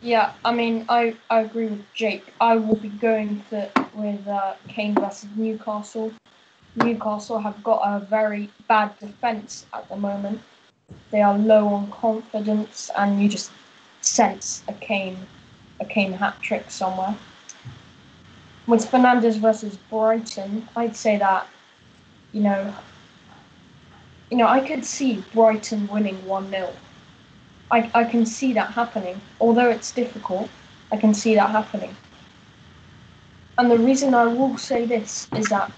Yeah, 0.00 0.33
I 0.44 0.52
mean, 0.52 0.85
I, 0.88 1.14
I 1.31 1.40
agree 1.42 1.66
with 1.66 1.85
Jake. 1.94 2.24
I 2.40 2.57
will 2.57 2.74
be 2.76 2.88
going 2.88 3.40
for, 3.48 3.70
with 3.94 4.26
uh, 4.26 4.55
Kane 4.66 4.94
versus 4.96 5.28
Newcastle. 5.37 6.12
Newcastle 6.74 7.38
have 7.38 7.62
got 7.62 7.83
a 7.85 8.00
very 8.00 8.50
bad 8.66 8.98
defence 8.98 9.64
at 9.72 9.88
the 9.88 9.96
moment. 9.96 10.40
They 11.11 11.22
are 11.22 11.37
low 11.37 11.68
on 11.68 11.90
confidence, 11.90 12.90
and 12.96 13.22
you 13.22 13.28
just 13.28 13.50
sense 14.00 14.62
a 14.68 14.72
Kane, 14.72 15.18
a 15.81 15.85
Kane 15.85 16.12
hat 16.12 16.40
trick 16.40 16.70
somewhere. 16.70 17.14
With 18.66 18.90
Fernandes 18.90 19.38
versus 19.38 19.76
Brighton, 19.90 20.68
I'd 20.76 20.96
say 20.96 21.18
that, 21.18 21.46
you 22.33 22.40
know, 22.42 22.74
you 24.31 24.38
know, 24.38 24.46
I 24.46 24.66
could 24.66 24.85
see 24.85 25.22
Brighton 25.33 25.88
winning 25.88 26.24
one 26.26 26.50
0 26.50 26.72
I, 27.70 27.90
I 27.94 28.05
can 28.05 28.26
see 28.26 28.52
that 28.52 28.70
happening. 28.70 29.20
Although 29.40 29.70
it's 29.70 29.92
difficult, 29.92 30.48
I 30.92 30.98
can 30.98 31.14
see 31.14 31.35
that 31.35 31.50
happening. 31.50 31.96
And 33.59 33.70
the 33.70 33.78
reason 33.78 34.14
I 34.14 34.26
will 34.26 34.59
say 34.59 34.85
this 34.85 35.26
is 35.37 35.46
that 35.48 35.72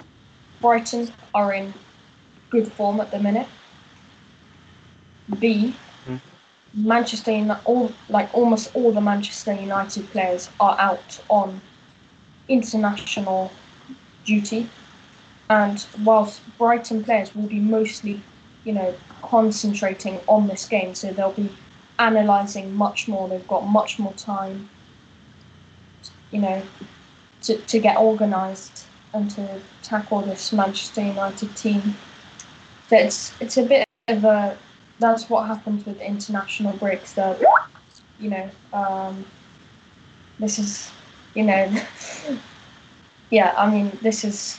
Brighton 0.60 1.12
are 1.34 1.52
in 1.52 1.72
good 2.50 2.70
form 2.72 3.00
at 3.00 3.10
the 3.10 3.18
minute. 3.18 3.48
B, 5.40 5.74
Hmm. 6.06 6.16
Manchester 6.74 7.32
United, 7.32 7.62
all 7.64 7.92
like 8.08 8.28
almost 8.34 8.74
all 8.74 8.92
the 8.92 9.00
Manchester 9.00 9.52
United 9.54 10.10
players 10.10 10.50
are 10.60 10.76
out 10.78 11.20
on 11.28 11.60
international 12.48 13.50
duty, 14.24 14.68
and 15.48 15.86
whilst 16.02 16.40
Brighton 16.58 17.04
players 17.04 17.34
will 17.34 17.46
be 17.46 17.60
mostly, 17.60 18.20
you 18.64 18.72
know, 18.72 18.94
concentrating 19.22 20.20
on 20.26 20.46
this 20.48 20.66
game, 20.66 20.94
so 20.94 21.12
they'll 21.12 21.32
be 21.32 21.50
analysing 21.98 22.74
much 22.74 23.08
more. 23.08 23.28
They've 23.28 23.48
got 23.48 23.66
much 23.66 23.98
more 23.98 24.12
time, 24.14 24.68
you 26.30 26.40
know, 26.40 26.62
to, 27.42 27.56
to 27.56 27.78
get 27.78 27.96
organised 27.96 28.86
and 29.12 29.30
to 29.30 29.60
tackle 29.82 30.22
this 30.22 30.52
Manchester 30.52 31.02
United 31.02 31.54
team. 31.56 31.94
So 32.88 32.96
it's 32.96 33.32
it's 33.40 33.56
a 33.56 33.62
bit 33.62 33.84
of 34.08 34.24
a 34.24 34.56
that's 34.98 35.28
what 35.28 35.46
happens 35.46 35.84
with 35.86 36.00
international 36.00 36.72
breaks. 36.76 37.12
That 37.14 37.40
you 38.18 38.30
know, 38.30 38.50
um, 38.72 39.24
this 40.38 40.58
is 40.58 40.90
you 41.34 41.44
know, 41.44 41.70
yeah. 43.30 43.54
I 43.56 43.70
mean, 43.70 43.96
this 44.02 44.24
is 44.24 44.58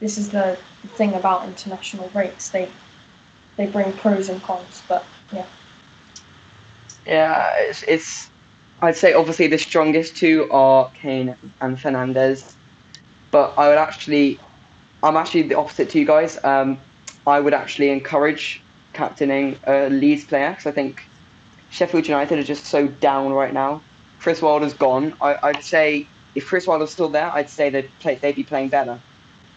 this 0.00 0.18
is 0.18 0.30
the 0.30 0.58
thing 0.96 1.14
about 1.14 1.44
international 1.44 2.08
breaks. 2.08 2.50
They 2.50 2.68
they 3.56 3.66
bring 3.66 3.92
pros 3.92 4.28
and 4.28 4.42
cons, 4.42 4.82
but 4.88 5.04
yeah. 5.32 5.46
Yeah, 7.06 7.50
it's, 7.58 7.84
it's. 7.86 8.30
I'd 8.80 8.96
say 8.96 9.12
obviously 9.14 9.46
the 9.46 9.58
strongest 9.58 10.16
two 10.16 10.48
are 10.50 10.90
Kane 10.90 11.36
and 11.60 11.76
Fernandes, 11.76 12.56
but 13.30 13.54
I 13.56 13.68
would 13.68 13.78
actually, 13.78 14.40
I'm 15.02 15.16
actually 15.16 15.42
the 15.42 15.56
opposite 15.56 15.88
to 15.90 15.98
you 15.98 16.04
guys. 16.04 16.38
Um, 16.44 16.80
I 17.26 17.40
would 17.40 17.54
actually 17.54 17.90
encourage 17.90 18.63
captaining 18.94 19.58
a 19.66 19.88
Leeds 19.88 20.24
player 20.24 20.50
because 20.50 20.66
I 20.66 20.72
think 20.72 21.02
Sheffield 21.70 22.06
United 22.06 22.38
are 22.38 22.44
just 22.44 22.66
so 22.66 22.86
down 22.88 23.32
right 23.32 23.52
now. 23.52 23.82
Chris 24.20 24.40
Wilder's 24.40 24.74
gone. 24.74 25.14
I, 25.20 25.36
I'd 25.42 25.62
say 25.62 26.08
if 26.34 26.46
Chris 26.46 26.66
Wilder's 26.66 26.92
still 26.92 27.08
there, 27.10 27.30
I'd 27.32 27.50
say 27.50 27.70
they'd 27.70 27.90
play, 28.00 28.14
they'd 28.16 28.36
be 28.36 28.44
playing 28.44 28.70
better, 28.70 28.98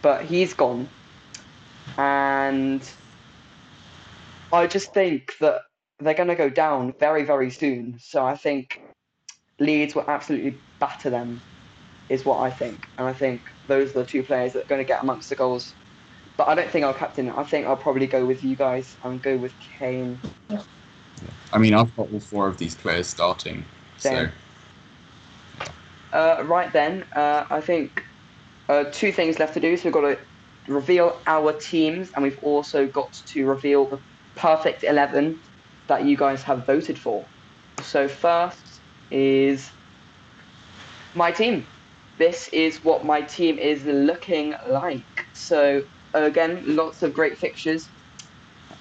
but 0.02 0.26
he's 0.26 0.54
gone, 0.54 0.89
and 1.97 2.82
I 4.52 4.67
just 4.67 4.93
think 4.93 5.38
that 5.39 5.62
they're 6.00 6.13
going 6.13 6.30
to 6.30 6.36
go 6.36 6.50
down 6.50 6.93
very, 7.00 7.23
very 7.23 7.50
soon. 7.50 7.97
So 8.00 8.26
I 8.26 8.36
think 8.36 8.82
Leeds 9.60 9.95
will 9.95 10.06
absolutely 10.08 10.60
batter 10.80 11.10
them, 11.10 11.41
is 12.10 12.26
what 12.26 12.39
I 12.39 12.52
think. 12.52 12.88
And 12.97 13.08
I 13.08 13.13
think 13.13 13.41
those 13.67 13.91
are 13.91 14.00
the 14.00 14.06
two 14.06 14.23
players 14.23 14.54
that 14.54 14.63
are 14.63 14.67
going 14.67 14.82
to 14.82 14.88
get 14.88 15.02
amongst 15.02 15.30
the 15.30 15.36
goals. 15.36 15.73
But 16.38 16.47
I 16.47 16.56
don't 16.56 16.69
think 16.69 16.86
I'll 16.86 16.93
captain. 16.93 17.30
I 17.30 17.43
think 17.43 17.65
I'll 17.65 17.76
probably 17.76 18.08
go 18.08 18.26
with 18.26 18.43
you 18.43 18.56
guys 18.56 18.95
and 19.04 19.21
go 19.21 19.38
with 19.38 19.54
Kane. 19.80 20.21
I 21.52 21.58
mean, 21.58 21.73
I've 21.73 21.95
got 21.95 22.12
all 22.12 22.19
four 22.19 22.47
of 22.47 22.58
these 22.58 22.76
players 22.76 23.08
starting, 23.08 23.65
so 23.97 24.10
Same. 24.10 24.32
Uh, 26.13 26.43
right 26.45 26.71
then, 26.71 27.06
uh, 27.15 27.45
I 27.50 27.62
think 27.62 28.02
uh, 28.69 28.86
two 28.91 29.12
things 29.12 29.39
left 29.39 29.54
to 29.56 29.60
do. 29.60 29.76
So 29.78 29.86
we've 29.86 29.93
got 29.93 30.02
to 30.02 30.19
reveal 30.67 31.19
our 31.26 31.54
teams, 31.54 32.12
and 32.15 32.23
we've 32.23 32.39
also 32.41 32.88
got 32.88 33.12
to 33.34 33.45
reveal 33.45 33.89
the 33.89 34.00
perfect 34.36 34.84
11 34.84 35.41
that 35.88 36.06
you 36.06 36.17
guys 36.17 36.43
have 36.43 36.65
voted 36.65 37.00
for. 37.00 37.28
So, 37.82 38.08
first 38.08 38.82
is 39.10 39.69
my 41.15 41.32
team. 41.32 41.67
This 42.17 42.47
is 42.50 42.84
what 42.84 43.06
my 43.06 43.21
team 43.21 43.58
is 43.58 43.84
looking 43.86 44.56
like. 44.67 45.06
So, 45.34 45.84
again, 46.25 46.63
lots 46.75 47.03
of 47.03 47.13
great 47.13 47.38
fixtures. 47.38 47.91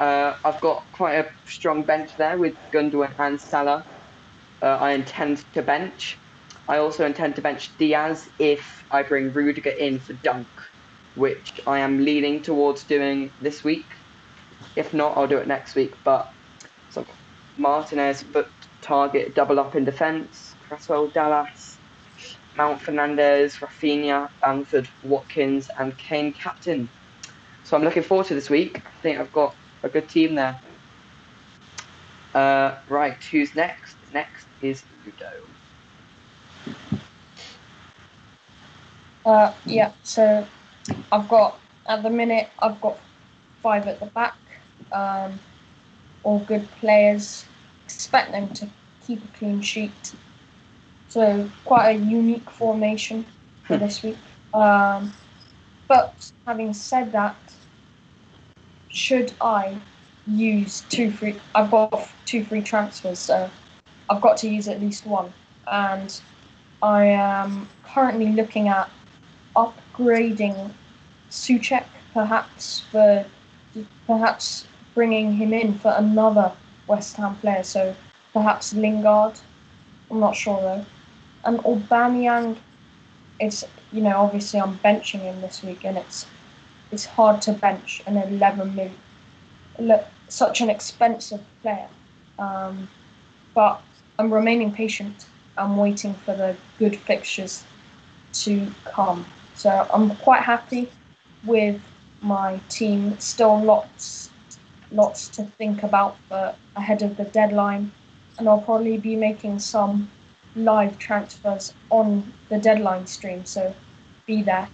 Uh, 0.00 0.34
I've 0.44 0.60
got 0.60 0.84
quite 0.92 1.14
a 1.16 1.30
strong 1.46 1.84
bench 1.86 2.16
there 2.16 2.38
with 2.38 2.54
Gundogan 2.74 3.14
and 3.18 3.40
Salah. 3.40 3.86
Uh, 4.62 4.66
I 4.66 4.92
intend 4.92 5.44
to 5.54 5.62
bench. 5.62 6.20
I 6.68 6.78
also 6.78 7.06
intend 7.06 7.36
to 7.36 7.42
bench 7.42 7.76
Dias 7.78 8.28
if 8.38 8.84
I 8.90 9.02
bring 9.02 9.32
Rudiger 9.32 9.70
in 9.70 10.00
for 10.00 10.14
Dunk, 10.14 10.48
which 11.14 11.60
I 11.66 11.80
am 11.80 11.98
leaning 12.04 12.42
towards 12.42 12.84
doing 12.84 13.32
this 13.40 13.64
week. 13.64 13.86
If 14.76 14.94
not, 14.94 15.16
I'll 15.16 15.26
do 15.28 15.38
it 15.38 15.48
next 15.48 15.74
week. 15.76 15.94
But 16.04 16.26
so 16.88 17.06
Martinez, 17.56 18.22
foot 18.22 18.48
Targett, 18.82 19.34
double 19.34 19.60
up 19.60 19.76
in 19.76 19.84
defence. 19.84 20.56
Cresswell, 20.60 21.10
Dallas, 21.10 21.80
Mount 22.56 22.82
Fernandes, 22.82 23.58
Raphinha, 23.60 24.28
Bamford, 24.42 24.88
Watkins, 25.02 25.68
and 25.78 25.96
Kane 25.98 26.34
captain. 26.34 26.90
So 27.66 27.76
I'm 27.76 27.82
looking 27.82 28.04
forward 28.04 28.28
to 28.28 28.34
this 28.34 28.48
week. 28.48 28.80
I 28.86 28.90
think 29.02 29.18
I've 29.18 29.32
got 29.32 29.56
a 29.82 29.88
good 29.88 30.08
team 30.08 30.36
there. 30.36 30.60
Uh, 32.32 32.76
right, 32.88 33.20
who's 33.32 33.56
next? 33.56 33.96
Next 34.12 34.46
is 34.60 34.84
Ludo. 35.04 35.26
Uh, 39.24 39.52
yeah, 39.64 39.90
so 40.04 40.46
I've 41.10 41.28
got 41.28 41.58
at 41.88 42.04
the 42.04 42.10
minute 42.10 42.50
I've 42.60 42.80
got 42.80 43.00
five 43.64 43.88
at 43.88 43.98
the 43.98 44.06
back, 44.06 44.36
um, 44.92 45.40
all 46.22 46.38
good 46.38 46.70
players. 46.78 47.46
expect 47.86 48.30
them 48.30 48.48
to 48.50 48.68
keep 49.04 49.24
a 49.24 49.38
clean 49.38 49.60
sheet. 49.60 50.14
So 51.08 51.50
quite 51.64 51.96
a 51.96 51.98
unique 51.98 52.48
formation 52.48 53.26
for 53.66 53.76
Hmm. 53.76 53.84
this 53.84 54.04
week. 54.04 54.18
Um, 54.54 55.12
but 55.88 56.30
having 56.46 56.72
said 56.74 57.10
that, 57.12 57.36
should 58.88 59.32
I 59.40 59.76
use 60.26 60.82
two 60.88 61.10
free? 61.10 61.36
I've 61.54 61.70
got 61.70 62.08
two 62.24 62.44
free 62.44 62.62
transfers, 62.62 63.18
so 63.18 63.50
I've 64.10 64.20
got 64.20 64.36
to 64.38 64.48
use 64.48 64.68
at 64.68 64.80
least 64.80 65.06
one, 65.06 65.32
and 65.70 66.20
I 66.82 67.04
am 67.06 67.68
currently 67.84 68.32
looking 68.32 68.68
at 68.68 68.90
upgrading 69.56 70.70
Souček, 71.30 71.84
perhaps 72.12 72.80
for 72.90 73.24
perhaps 74.06 74.66
bringing 74.94 75.32
him 75.32 75.52
in 75.52 75.74
for 75.78 75.94
another 75.96 76.52
West 76.86 77.16
Ham 77.16 77.36
player. 77.36 77.62
So 77.62 77.94
perhaps 78.32 78.72
Lingard. 78.72 79.38
I'm 80.10 80.20
not 80.20 80.36
sure 80.36 80.60
though. 80.60 80.86
And 81.44 81.58
Aubameyang, 81.60 82.56
it's 83.40 83.64
you 83.92 84.02
know 84.02 84.16
obviously 84.18 84.60
I'm 84.60 84.78
benching 84.78 85.20
him 85.20 85.40
this 85.40 85.62
week, 85.62 85.84
and 85.84 85.98
it's 85.98 86.26
it's 86.92 87.04
hard 87.04 87.42
to 87.42 87.52
bench 87.52 88.02
an 88.06 88.16
11 88.16 88.74
mil, 88.74 88.90
le- 89.78 90.04
such 90.28 90.60
an 90.60 90.70
expensive 90.70 91.40
player. 91.62 91.88
Um, 92.38 92.88
but 93.54 93.82
I'm 94.18 94.32
remaining 94.32 94.72
patient. 94.72 95.26
I'm 95.56 95.76
waiting 95.76 96.14
for 96.14 96.34
the 96.34 96.56
good 96.78 96.96
fixtures 96.96 97.64
to 98.44 98.72
come. 98.84 99.26
So 99.54 99.86
I'm 99.92 100.14
quite 100.16 100.42
happy 100.42 100.90
with 101.44 101.80
my 102.20 102.60
team. 102.68 103.18
Still 103.18 103.60
lots 103.62 104.30
lots 104.92 105.28
to 105.28 105.42
think 105.42 105.82
about 105.82 106.16
ahead 106.76 107.02
of 107.02 107.16
the 107.16 107.24
deadline, 107.24 107.90
and 108.38 108.48
I'll 108.48 108.60
probably 108.60 108.98
be 108.98 109.16
making 109.16 109.58
some 109.58 110.10
live 110.54 110.98
transfers 110.98 111.74
on 111.90 112.32
the 112.48 112.58
deadline 112.58 113.06
stream. 113.06 113.44
So 113.44 113.74
be 114.26 114.42
there 114.42 114.68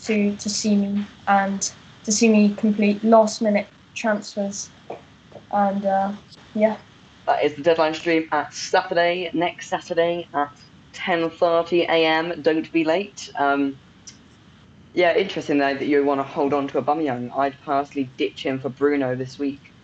to 0.00 0.36
to 0.36 0.50
see 0.50 0.76
me 0.76 1.06
and 1.26 1.72
to 2.04 2.12
see 2.12 2.28
me 2.28 2.54
complete 2.54 3.02
last 3.04 3.42
minute 3.42 3.68
transfers. 3.94 4.70
And 5.52 5.84
uh, 5.86 6.12
yeah, 6.54 6.78
That 7.26 7.44
is 7.44 7.56
the 7.56 7.62
deadline 7.62 7.94
stream 7.94 8.28
at 8.32 8.54
Saturday, 8.54 9.30
next 9.34 9.68
Saturday 9.70 10.28
at 10.34 10.50
10:30 10.94 11.84
a.m. 11.88 12.42
Don't 12.42 12.70
be 12.72 12.84
late. 12.84 13.28
Um, 13.38 13.80
yeah, 14.94 15.16
interesting 15.16 15.58
though 15.58 15.74
that 15.74 15.86
you 15.86 16.04
want 16.04 16.20
to 16.20 16.24
hold 16.24 16.54
on 16.54 16.68
to 16.68 16.82
Aubameyang. 16.82 17.30
I'd 17.36 17.60
personally 17.62 18.14
ditch 18.18 18.44
him 18.44 18.60
for 18.60 18.70
Bruno 18.70 19.16
this 19.16 19.38
week, 19.38 19.74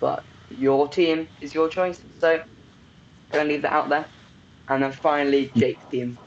but 0.00 0.26
your 0.50 0.88
team 0.88 1.28
is 1.40 1.54
your 1.54 1.68
choice. 1.68 2.04
So 2.20 2.42
gonna 3.32 3.48
leave 3.48 3.62
that 3.62 3.72
out 3.74 3.90
there. 3.90 4.10
And 4.68 4.82
then 4.82 4.92
finally, 4.92 5.52
Jake's 5.56 5.86
team. 5.86 6.18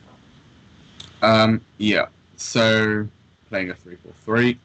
Um, 1.21 1.62
yeah. 1.77 2.08
So 2.36 3.08
playing 3.49 3.69
a 3.71 3.75
three-four-three, 3.75 4.60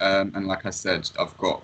um, 0.00 0.32
and 0.34 0.46
like 0.46 0.66
I 0.66 0.70
said, 0.70 1.10
I've 1.18 1.36
got 1.38 1.62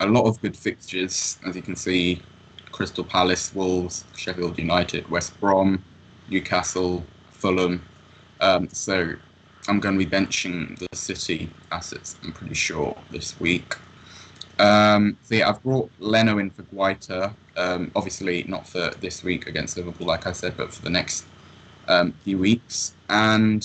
a 0.00 0.06
lot 0.06 0.24
of 0.24 0.40
good 0.40 0.56
fixtures. 0.56 1.38
As 1.46 1.56
you 1.56 1.62
can 1.62 1.76
see, 1.76 2.22
Crystal 2.70 3.04
Palace, 3.04 3.54
Wolves, 3.54 4.04
Sheffield 4.16 4.58
United, 4.58 5.08
West 5.10 5.38
Brom, 5.40 5.82
Newcastle, 6.28 7.04
Fulham. 7.30 7.82
Um, 8.40 8.68
so 8.70 9.14
I'm 9.68 9.78
going 9.78 9.98
to 9.98 10.04
be 10.04 10.10
benching 10.10 10.78
the 10.78 10.86
City 10.96 11.50
assets. 11.70 12.16
I'm 12.24 12.32
pretty 12.32 12.54
sure 12.54 12.96
this 13.10 13.38
week. 13.38 13.74
Um, 14.58 15.16
so 15.22 15.34
yeah, 15.34 15.48
I've 15.48 15.62
brought 15.62 15.90
Leno 15.98 16.38
in 16.38 16.50
for 16.50 16.62
Guaita. 16.62 17.34
Um, 17.56 17.90
obviously 17.94 18.44
not 18.44 18.66
for 18.66 18.90
this 19.00 19.22
week 19.22 19.46
against 19.46 19.76
Liverpool, 19.76 20.06
like 20.06 20.26
I 20.26 20.32
said, 20.32 20.56
but 20.56 20.72
for 20.72 20.82
the 20.82 20.90
next 20.90 21.26
um, 21.88 22.12
few 22.24 22.38
weeks. 22.38 22.94
And 23.12 23.62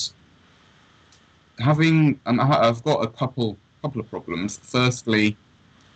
having, 1.60 2.20
um, 2.26 2.40
I've 2.40 2.84
got 2.84 3.04
a 3.04 3.08
couple 3.08 3.58
couple 3.82 4.02
of 4.02 4.10
problems. 4.10 4.60
Firstly, 4.62 5.38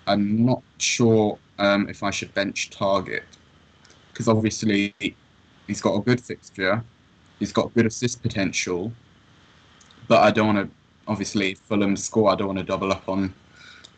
I'm 0.08 0.46
not 0.46 0.64
sure 0.78 1.38
um, 1.60 1.90
if 1.90 2.04
I 2.04 2.12
should 2.12 2.34
bench 2.34 2.70
Targett 2.70 3.24
because 4.12 4.28
obviously 4.28 4.96
he's 5.68 5.82
got 5.82 5.96
a 5.96 6.02
good 6.02 6.22
fixture, 6.22 6.84
he's 7.40 7.52
got 7.52 7.74
good 7.74 7.86
assist 7.86 8.22
potential, 8.22 8.92
but 10.08 10.22
I 10.22 10.32
don't 10.32 10.56
want 10.56 10.70
to. 10.70 10.76
Obviously, 11.08 11.56
Fulham 11.56 11.98
score. 11.98 12.32
I 12.32 12.36
don't 12.36 12.48
want 12.48 12.60
to 12.60 12.66
double 12.66 12.92
up 12.92 13.10
on 13.10 13.34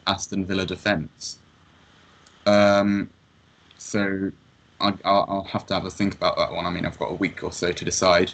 Aston 0.07 0.45
Villa 0.45 0.65
defence. 0.65 1.39
Um, 2.45 3.09
so 3.77 4.31
I, 4.79 4.93
I'll, 5.05 5.25
I'll 5.27 5.43
have 5.43 5.65
to 5.67 5.73
have 5.73 5.85
a 5.85 5.91
think 5.91 6.15
about 6.15 6.37
that 6.37 6.51
one. 6.51 6.65
I 6.65 6.69
mean, 6.71 6.85
I've 6.85 6.97
got 6.97 7.11
a 7.11 7.15
week 7.15 7.43
or 7.43 7.51
so 7.51 7.71
to 7.71 7.85
decide. 7.85 8.31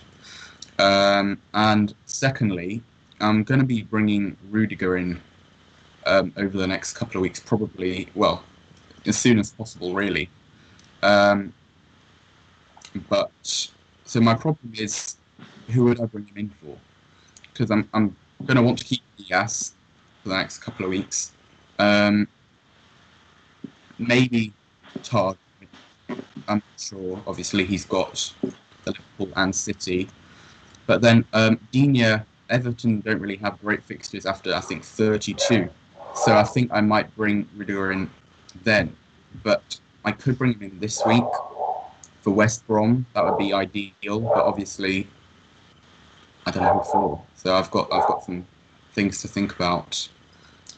Um, 0.80 1.42
and 1.54 1.94
secondly, 2.06 2.82
I'm 3.20 3.44
going 3.44 3.60
to 3.60 3.66
be 3.66 3.84
bringing 3.84 4.38
Rudiger 4.50 4.98
in 4.98 5.22
um, 6.06 6.34
over 6.38 6.58
the 6.58 6.68
next 6.68 6.94
couple 6.94 7.18
of 7.18 7.22
weeks, 7.22 7.40
probably, 7.40 8.10
well, 8.16 8.44
as 9.06 9.18
soon 9.18 9.40
as 9.40 9.52
possible, 9.52 9.94
really. 9.94 10.30
Um, 11.04 11.54
but 13.10 13.32
so 13.44 14.20
my 14.20 14.34
problem 14.34 14.74
is, 14.74 15.18
who 15.70 15.84
would 15.86 16.02
I 16.02 16.06
bring 16.06 16.26
him 16.28 16.38
in 16.38 16.50
for? 16.62 16.78
Because 17.54 17.72
I'm 17.72 17.88
I'm 17.94 18.16
going 18.46 18.56
to 18.56 18.64
want 18.64 18.80
to 18.80 18.86
keep 18.86 19.02
Dias 19.18 19.76
for 20.24 20.30
the 20.30 20.36
next 20.36 20.60
couple 20.60 20.86
of 20.86 20.92
weeks. 20.92 21.34
Um, 21.78 22.28
maybe 23.98 24.54
Targ. 25.04 25.38
I'm 26.48 26.58
not 26.58 26.64
sure. 26.80 27.22
Obviously, 27.28 27.66
he's 27.66 27.86
got 27.86 28.34
the 28.42 28.92
Liverpool 28.92 29.34
and 29.36 29.56
City, 29.56 30.10
but 30.90 31.02
then 31.04 31.24
um, 31.34 31.60
Digne, 31.72 32.20
Everton 32.50 33.02
don't 33.02 33.22
really 33.22 33.36
have 33.36 33.62
great 33.62 33.84
fixtures 33.84 34.26
after 34.26 34.56
I 34.56 34.60
think 34.60 34.84
32. 34.84 35.70
So 36.16 36.36
I 36.36 36.42
think 36.42 36.72
I 36.74 36.82
might 36.82 37.16
bring 37.16 37.48
Rudiger 37.56 37.92
in 37.92 38.10
then, 38.64 38.96
but 39.44 39.80
I 40.04 40.12
could 40.12 40.36
bring 40.40 40.54
him 40.54 40.64
in 40.64 40.80
this 40.80 41.06
week 41.06 41.24
for 42.22 42.32
West 42.32 42.66
Brom. 42.66 43.06
That 43.14 43.24
would 43.24 43.38
be 43.38 43.54
ideal, 43.54 44.20
but 44.20 44.44
obviously 44.44 45.06
I 46.48 46.52
don't 46.52 46.64
know 46.64 46.80
who 46.80 46.92
for. 46.92 47.26
So 47.36 47.54
I've 47.54 47.70
got 47.70 47.94
I've 47.94 48.08
got 48.08 48.24
some 48.24 48.44
things 48.94 49.22
to 49.22 49.28
think 49.28 49.54
about. 49.54 50.10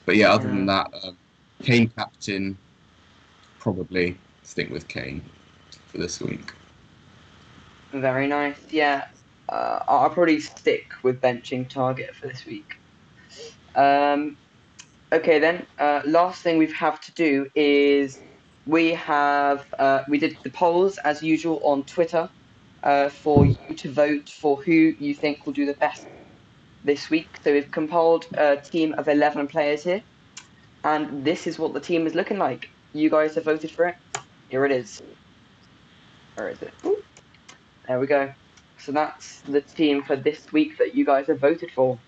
But 0.05 0.17
yeah, 0.17 0.33
other 0.33 0.49
than 0.49 0.65
that, 0.65 0.93
um, 1.05 1.17
Kane 1.63 1.87
captain, 1.87 2.57
probably 3.59 4.17
stick 4.43 4.69
with 4.71 4.89
Kane 4.89 5.23
for 5.87 5.99
this 5.99 6.19
week. 6.19 6.51
Very 7.93 8.27
nice. 8.27 8.57
Yeah, 8.71 9.05
uh, 9.51 9.79
I'll 9.87 10.09
probably 10.09 10.39
stick 10.39 10.85
with 11.03 11.21
benching 11.21 11.69
Targett 11.69 12.13
for 12.15 12.27
this 12.27 12.45
week. 12.45 12.75
Um, 13.75 14.37
okay 15.11 15.39
then. 15.39 15.65
Uh, 15.77 16.01
last 16.05 16.41
thing 16.41 16.57
we 16.57 16.71
have 16.71 16.99
to 17.01 17.11
do 17.13 17.49
is 17.55 18.19
we 18.65 18.93
have 18.93 19.65
uh, 19.77 20.01
we 20.07 20.17
did 20.17 20.37
the 20.43 20.49
polls 20.49 20.97
as 20.99 21.21
usual 21.21 21.59
on 21.63 21.83
Twitter 21.83 22.29
uh, 22.83 23.09
for 23.09 23.45
you 23.45 23.75
to 23.75 23.91
vote 23.91 24.29
for 24.29 24.61
who 24.61 24.93
you 24.99 25.13
think 25.13 25.45
will 25.45 25.53
do 25.53 25.65
the 25.65 25.73
best 25.73 26.07
this 26.83 27.09
week. 27.09 27.27
So 27.43 27.53
we've 27.53 27.71
compiled 27.71 28.25
a 28.33 28.57
team 28.57 28.93
of 28.97 29.07
eleven 29.07 29.47
players 29.47 29.83
here, 29.83 30.01
and 30.83 31.25
this 31.25 31.47
is 31.47 31.59
what 31.59 31.73
the 31.73 31.79
team 31.79 32.07
is 32.07 32.15
looking 32.15 32.37
like. 32.37 32.69
You 32.93 33.09
guys 33.09 33.35
have 33.35 33.45
voted 33.45 33.71
for 33.71 33.87
it. 33.87 33.95
Here 34.49 34.65
it 34.65 34.71
is. 34.71 35.01
Where 36.35 36.49
is 36.49 36.61
it? 36.61 36.73
Ooh. 36.85 37.01
There 37.87 37.99
we 37.99 38.07
go. 38.07 38.33
So 38.81 38.91
that's 38.91 39.41
the 39.41 39.61
team 39.61 40.03
for 40.03 40.15
this 40.15 40.51
week 40.51 40.77
that 40.79 40.95
you 40.95 41.05
guys 41.05 41.27
have 41.27 41.39
voted 41.39 41.71
for. 41.71 41.99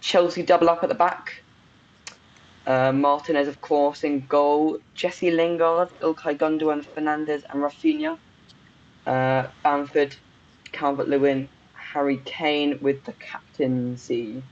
Chelsea 0.00 0.42
double 0.42 0.68
up 0.68 0.82
at 0.82 0.90
the 0.90 0.94
back. 0.94 1.42
Uh, 2.66 2.92
Martinez, 2.92 3.48
of 3.48 3.60
course, 3.60 4.04
in 4.04 4.26
goal. 4.26 4.78
Jesse 4.94 5.30
Lingard, 5.30 5.88
Ilkay 6.00 6.36
Gundogan, 6.36 6.84
Fernandes, 6.94 7.42
and 7.50 7.62
Raphinha. 7.62 8.18
Uh, 9.06 9.48
Bamford, 9.62 10.16
Calvert 10.72 11.08
Lewin, 11.08 11.48
Harry 11.72 12.20
Kane 12.24 12.78
with 12.80 13.04
the 13.04 13.12
captaincy. 13.12 14.42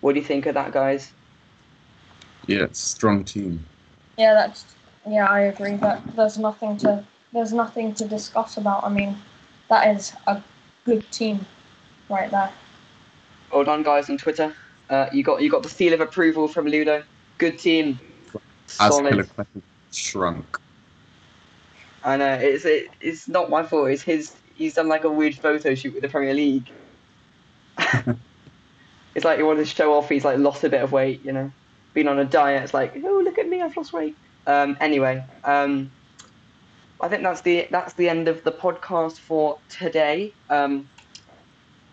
What 0.00 0.14
do 0.14 0.20
you 0.20 0.26
think 0.26 0.46
of 0.46 0.54
that, 0.54 0.72
guys? 0.72 1.12
Yeah, 2.46 2.64
it's 2.64 2.82
a 2.82 2.88
strong 2.88 3.24
team. 3.24 3.64
yeah, 4.18 4.34
that's 4.34 4.64
yeah, 5.08 5.26
I 5.26 5.40
agree. 5.42 5.74
But 5.74 6.00
there's 6.16 6.38
nothing 6.38 6.76
to 6.78 7.04
there's 7.32 7.52
nothing 7.52 7.94
to 7.94 8.06
discuss 8.06 8.56
about. 8.56 8.84
I 8.84 8.88
mean, 8.88 9.16
that 9.68 9.96
is 9.96 10.12
a 10.26 10.42
good 10.84 11.10
team 11.10 11.44
right 12.08 12.30
there. 12.30 12.52
Well 13.52 13.64
done, 13.64 13.82
guys, 13.82 14.08
on 14.08 14.18
Twitter. 14.18 14.54
Uh, 14.90 15.06
you 15.12 15.22
got 15.22 15.42
you 15.42 15.50
got 15.50 15.62
the 15.62 15.68
seal 15.68 15.92
of 15.92 16.00
approval 16.00 16.48
from 16.48 16.66
Ludo. 16.66 17.02
Good 17.38 17.58
team. 17.58 17.98
As 18.80 18.94
Solid. 18.94 19.10
Killer 19.10 19.46
shrunk. 19.90 20.58
I 22.04 22.16
know 22.16 22.34
it's 22.34 22.64
it, 22.64 22.88
it's 23.00 23.28
not 23.28 23.50
my 23.50 23.62
fault. 23.62 23.90
It's 23.90 24.02
his. 24.02 24.34
He's 24.54 24.74
done 24.74 24.88
like 24.88 25.04
a 25.04 25.10
weird 25.10 25.34
photo 25.34 25.74
shoot 25.74 25.94
with 25.94 26.02
the 26.02 26.08
Premier 26.08 26.34
League. 26.34 26.70
it's 29.14 29.24
like 29.24 29.38
he 29.38 29.42
wanted 29.42 29.60
to 29.60 29.66
show 29.66 29.94
off. 29.94 30.08
He's 30.08 30.24
like 30.24 30.38
lost 30.38 30.64
a 30.64 30.68
bit 30.68 30.82
of 30.82 30.92
weight, 30.92 31.24
you 31.24 31.32
know, 31.32 31.50
been 31.94 32.08
on 32.08 32.18
a 32.18 32.24
diet. 32.24 32.62
It's 32.62 32.74
like, 32.74 32.94
oh 33.02 33.22
look 33.24 33.38
at 33.38 33.48
me, 33.48 33.62
I've 33.62 33.76
lost 33.76 33.92
weight. 33.92 34.16
Um, 34.46 34.76
anyway, 34.80 35.24
um, 35.44 35.90
I 37.02 37.08
think 37.08 37.24
that's 37.24 37.40
the 37.40 37.66
that's 37.70 37.94
the 37.94 38.08
end 38.08 38.28
of 38.28 38.44
the 38.44 38.52
podcast 38.52 39.18
for 39.18 39.58
today. 39.68 40.32
Um, 40.48 40.88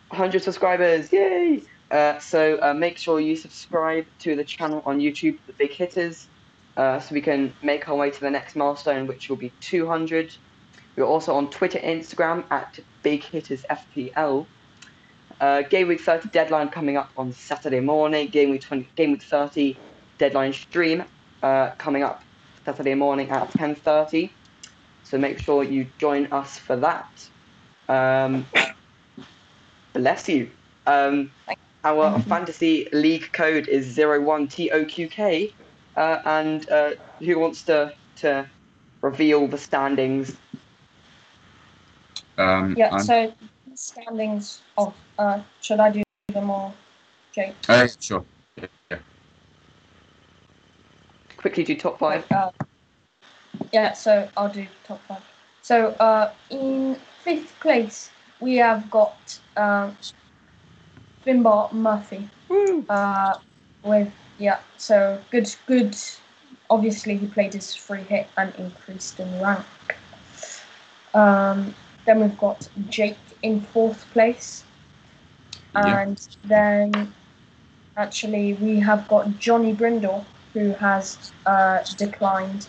100 0.09 0.43
subscribers, 0.43 1.11
yay! 1.11 1.63
Uh, 1.89 2.19
so 2.19 2.59
uh, 2.61 2.75
make 2.75 2.97
sure 2.99 3.19
you 3.19 3.35
subscribe 3.35 4.05
to 4.19 4.35
the 4.35 4.43
channel 4.43 4.83
on 4.85 4.99
YouTube, 4.99 5.37
The 5.47 5.53
Big 5.53 5.71
Hitters, 5.71 6.27
uh, 6.77 6.99
so 6.99 7.13
we 7.13 7.21
can 7.21 7.51
make 7.63 7.89
our 7.89 7.95
way 7.95 8.11
to 8.11 8.19
the 8.19 8.29
next 8.29 8.55
milestone, 8.55 9.07
which 9.07 9.29
will 9.29 9.35
be 9.35 9.51
200. 9.61 10.35
We're 10.95 11.05
also 11.05 11.33
on 11.33 11.49
Twitter, 11.49 11.79
Instagram 11.79 12.43
at 12.51 12.79
Big 13.01 13.23
Hitters 13.23 13.65
FPL. 13.69 14.45
Uh, 15.41 15.61
game 15.63 15.87
week 15.87 16.01
30 16.01 16.29
deadline 16.29 16.69
coming 16.69 16.97
up 16.97 17.09
on 17.17 17.33
Saturday 17.33 17.79
morning. 17.79 18.27
Game 18.27 18.51
week 18.51 18.61
20, 18.61 18.87
game 18.95 19.13
week 19.13 19.23
30 19.23 19.75
deadline 20.19 20.53
stream 20.53 21.03
uh, 21.41 21.71
coming 21.79 22.03
up 22.03 22.23
Saturday 22.63 22.93
morning 22.93 23.29
at 23.31 23.49
10:30. 23.53 24.29
So 25.09 25.17
make 25.17 25.39
sure 25.39 25.63
you 25.63 25.87
join 25.97 26.27
us 26.31 26.59
for 26.59 26.75
that. 26.75 27.29
Um, 27.87 28.45
bless 29.93 30.29
you. 30.29 30.51
Um, 30.85 31.31
our 31.83 32.11
Thank 32.11 32.25
you. 32.25 32.29
fantasy 32.29 32.87
league 32.93 33.31
code 33.33 33.67
is 33.67 33.97
01TOQK. 33.97 35.51
Uh, 35.97 36.19
and 36.25 36.69
uh, 36.69 36.91
who 37.19 37.39
wants 37.39 37.63
to, 37.63 37.91
to 38.17 38.47
reveal 39.01 39.47
the 39.47 39.57
standings? 39.57 40.35
Um, 42.37 42.75
Yeah, 42.77 42.89
I'm- 42.93 42.99
so 43.03 43.33
standings 43.75 44.61
of 44.77 44.93
uh 45.17 45.41
should 45.61 45.79
I 45.79 45.89
do 45.91 46.03
them 46.33 46.49
all, 46.49 46.73
Jake? 47.33 47.53
uh, 47.69 47.87
sure. 47.99 48.23
Yeah, 48.57 48.67
yeah. 48.91 48.97
Quickly 51.37 51.63
do 51.63 51.75
top 51.75 51.97
five. 51.99 52.25
Uh, 52.31 52.51
yeah, 53.71 53.93
so 53.93 54.29
I'll 54.37 54.49
do 54.49 54.67
top 54.83 55.01
five. 55.07 55.23
So 55.61 55.89
uh 55.99 56.31
in 56.49 56.95
fifth 57.23 57.59
place 57.59 58.09
we 58.39 58.57
have 58.57 58.89
got 58.89 59.39
um 59.57 59.97
Finbar 61.25 61.71
Murphy. 61.73 62.29
Uh 62.89 63.35
with 63.83 64.11
yeah, 64.37 64.59
so 64.77 65.21
good 65.31 65.53
good 65.67 65.95
obviously 66.69 67.17
he 67.17 67.27
played 67.27 67.53
his 67.53 67.75
free 67.75 68.03
hit 68.03 68.27
and 68.37 68.53
increased 68.55 69.19
in 69.19 69.39
rank. 69.41 69.65
Um 71.13 71.75
then 72.05 72.21
we've 72.21 72.37
got 72.37 72.69
Jake 72.89 73.19
in 73.43 73.61
fourth 73.61 74.09
place. 74.11 74.63
Yeah. 75.73 76.01
And 76.01 76.27
then 76.43 77.13
actually 77.97 78.53
we 78.53 78.79
have 78.79 79.07
got 79.07 79.37
Johnny 79.39 79.73
Brindle 79.73 80.25
who 80.53 80.71
has 80.73 81.33
uh, 81.45 81.79
declined. 81.97 82.67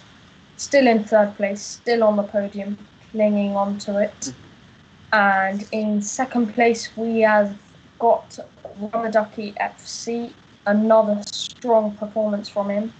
Still 0.61 0.89
in 0.89 1.05
third 1.05 1.35
place, 1.37 1.63
still 1.63 2.05
on 2.05 2.17
the 2.17 2.23
podium, 2.23 2.77
clinging 3.13 3.57
onto 3.57 3.97
it. 3.97 4.35
And 5.11 5.67
in 5.73 6.03
second 6.03 6.53
place 6.53 6.95
we 6.99 7.21
have 7.21 7.57
got 7.99 8.39
Ramadaki 8.79 9.55
FC, 9.57 10.35
another 10.67 11.23
strong 11.25 11.97
performance 11.97 12.51
from 12.51 12.69
him. 12.69 12.93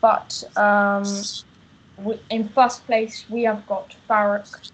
But 0.00 0.44
um, 0.56 1.04
we, 1.98 2.20
in 2.30 2.48
first 2.50 2.86
place 2.86 3.24
we 3.28 3.42
have 3.42 3.66
got 3.66 3.96
Farrak 4.08 4.70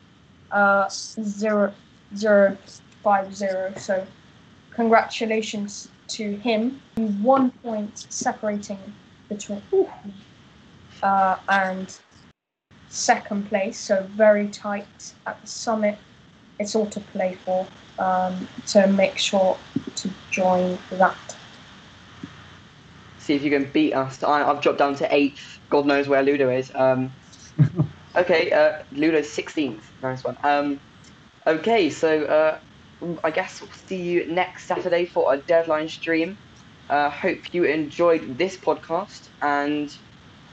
uh, 0.51 0.91
zero 0.91 1.73
zero 2.15 2.59
five 3.03 3.35
zero. 3.35 3.73
So 3.79 4.07
congratulations 4.73 5.89
to 6.09 6.37
him. 6.37 6.83
One 7.23 7.51
point 7.51 8.05
separating 8.11 8.79
between 9.31 9.63
uh, 11.03 11.37
and 11.49 11.99
second 12.89 13.49
place. 13.49 13.79
So 13.79 14.03
very 14.11 14.49
tight 14.49 15.15
at 15.27 15.41
the 15.41 15.47
summit. 15.47 15.99
It's 16.59 16.75
all 16.75 16.87
to 16.87 17.01
play 17.01 17.37
for. 17.45 17.67
Um, 17.99 18.49
so 18.65 18.87
make 18.87 19.19
sure 19.19 19.57
to 19.97 20.11
join 20.31 20.79
that. 20.93 21.37
See 23.19 23.35
if 23.35 23.43
you 23.43 23.51
can 23.51 23.71
beat 23.73 23.93
us. 23.93 24.23
I, 24.23 24.49
I've 24.49 24.61
dropped 24.61 24.79
down 24.79 24.95
to 24.97 25.15
eighth. 25.15 25.61
God 25.71 25.87
knows 25.87 26.09
where 26.09 26.23
Ludo 26.23 26.51
is. 26.51 26.71
Um, 26.75 27.13
okay, 28.17 28.51
uh, 28.51 28.83
Ludo's 28.93 29.29
16th. 29.29 29.83
Nice 30.03 30.25
one. 30.25 30.37
Um, 30.43 30.81
okay, 31.47 31.91
so 31.91 32.25
uh, 32.25 32.59
I 33.23 33.31
guess 33.31 33.61
we'll 33.61 33.71
see 33.71 34.01
you 34.01 34.33
next 34.33 34.65
Saturday 34.67 35.05
for 35.05 35.35
a 35.35 35.39
deadline 35.39 35.89
stream. 35.89 36.39
Uh, 36.89 37.11
hope 37.11 37.39
you 37.53 37.65
enjoyed 37.65 38.39
this 38.39 38.57
podcast 38.57 39.29
and 39.43 39.95